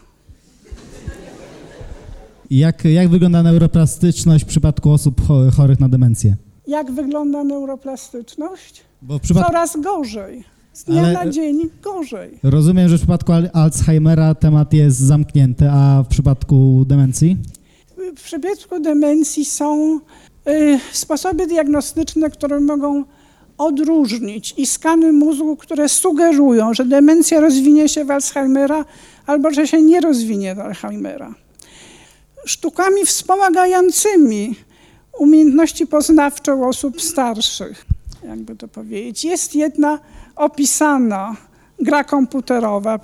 [2.49, 6.35] Jak, jak wygląda neuroplastyczność w przypadku osób cho- chorych na demencję?
[6.67, 8.81] Jak wygląda neuroplastyczność?
[9.21, 10.43] Przypadku, Coraz gorzej.
[10.73, 12.39] Z dnia Ale- na dzień gorzej.
[12.43, 17.37] rozumiem, że w przypadku Al- Alzheimera temat jest zamknięty, a w przypadku demencji?
[18.17, 19.99] W przypadku demencji są
[20.47, 23.03] y, sposoby diagnostyczne, które mogą
[23.62, 28.86] odróżnić i skany mózgu, które sugerują, że demencja rozwinie się w Alzheimera
[29.26, 31.34] albo że się nie rozwinie w Alzheimera.
[32.45, 34.55] Sztukami wspomagającymi
[35.20, 37.86] umiejętności poznawcze u osób starszych,
[38.28, 39.24] jakby to powiedzieć.
[39.24, 39.99] Jest jedna
[40.36, 41.36] opisana
[41.80, 42.99] gra komputerowa,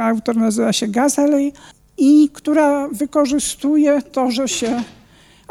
[0.00, 1.52] autor nazywa się Gazalej,
[1.96, 4.82] i która wykorzystuje to, że się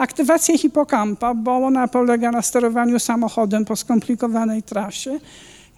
[0.02, 5.20] aktywację hipokampa, bo ona polega na sterowaniu samochodem po skomplikowanej trasie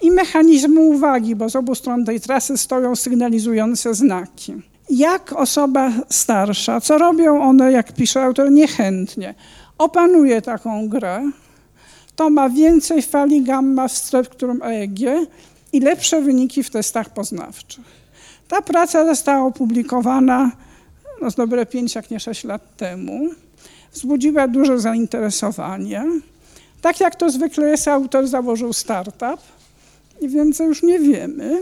[0.01, 4.53] i mechanizmu uwagi, bo z obu stron tej trasy stoją sygnalizujące znaki.
[4.89, 9.35] Jak osoba starsza, co robią one, jak pisze autor, niechętnie,
[9.77, 11.31] opanuje taką grę,
[12.15, 14.99] to ma więcej fali gamma w spektrum EEG
[15.73, 17.85] i lepsze wyniki w testach poznawczych.
[18.47, 20.51] Ta praca została opublikowana
[21.21, 23.29] no, z dobre 5, jak nie 6 lat temu.
[23.93, 26.05] Wzbudziła duże zainteresowanie.
[26.81, 29.41] Tak jak to zwykle jest, autor założył startup
[30.21, 31.61] i więcej już nie wiemy.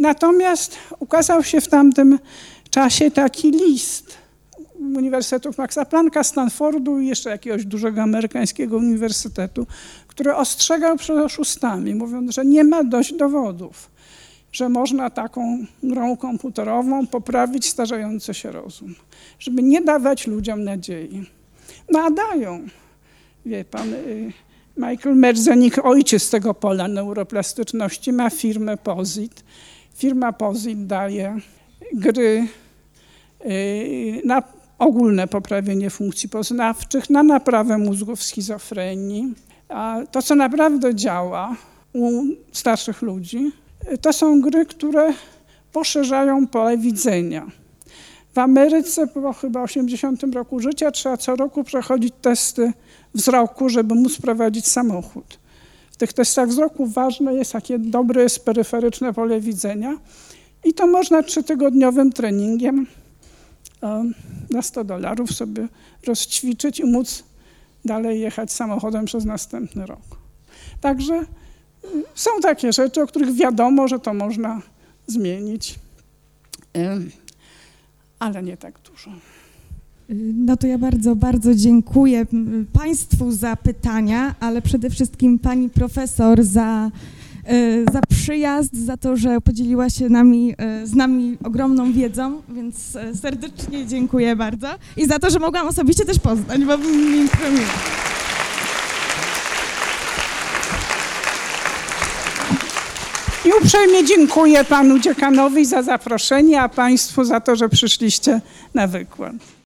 [0.00, 2.18] Natomiast ukazał się w tamtym
[2.70, 4.18] czasie taki list
[4.78, 9.66] Uniwersytetów Maxa Plancka, Stanfordu i jeszcze jakiegoś dużego amerykańskiego uniwersytetu,
[10.06, 13.90] który ostrzegał przed oszustami, mówiąc, że nie ma dość dowodów.
[14.52, 18.94] że można taką grą komputerową poprawić starzejący się rozum,
[19.38, 21.26] żeby nie dawać ludziom nadziei.
[21.90, 22.66] No a dają.
[23.46, 24.32] Wie pan, y,
[24.76, 29.44] Michael Merzenik, ojciec tego pola neuroplastyczności, ma firmę Pozit.
[29.94, 31.36] Firma Pozit daje
[31.94, 32.46] gry
[33.46, 34.42] y, na
[34.78, 39.34] ogólne poprawienie funkcji poznawczych, na naprawę mózgów schizofrenii.
[39.68, 41.56] A to, co naprawdę działa
[41.92, 42.22] u
[42.52, 43.52] starszych ludzi,
[43.92, 45.12] y, to są gry, które
[45.72, 47.46] poszerzają pole widzenia.
[48.38, 52.72] W Ameryce po chyba 80 roku życia trzeba co roku przechodzić testy
[53.14, 55.38] wzroku, żeby móc prowadzić samochód.
[55.90, 59.96] W tych testach wzroku ważne jest, jakie dobre jest peryferyczne pole widzenia
[60.64, 62.86] i to można trzytygodniowym treningiem
[63.82, 64.14] um,
[64.50, 65.68] na 100 dolarów sobie
[66.06, 67.24] rozćwiczyć i móc
[67.84, 70.18] dalej jechać samochodem przez następny rok.
[70.80, 71.26] Także y,
[72.14, 74.62] są takie rzeczy, o których wiadomo, że to można
[75.06, 75.78] zmienić,
[76.76, 77.10] Ym,
[78.18, 79.10] ale nie tak dużo.
[80.34, 82.26] No to ja bardzo, bardzo dziękuję
[82.72, 86.90] Państwu za pytania, ale przede wszystkim Pani Profesor za,
[87.52, 92.96] y, za przyjazd, za to, że podzieliła się nami, y, z nami ogromną wiedzą, więc
[92.96, 98.17] y, serdecznie dziękuję bardzo i za to, że mogłam osobiście też poznać, bo mi miło.
[103.48, 108.40] I uprzejmie dziękuję panu dziekanowi za zaproszenie, a państwu za to, że przyszliście
[108.74, 109.32] na wykład.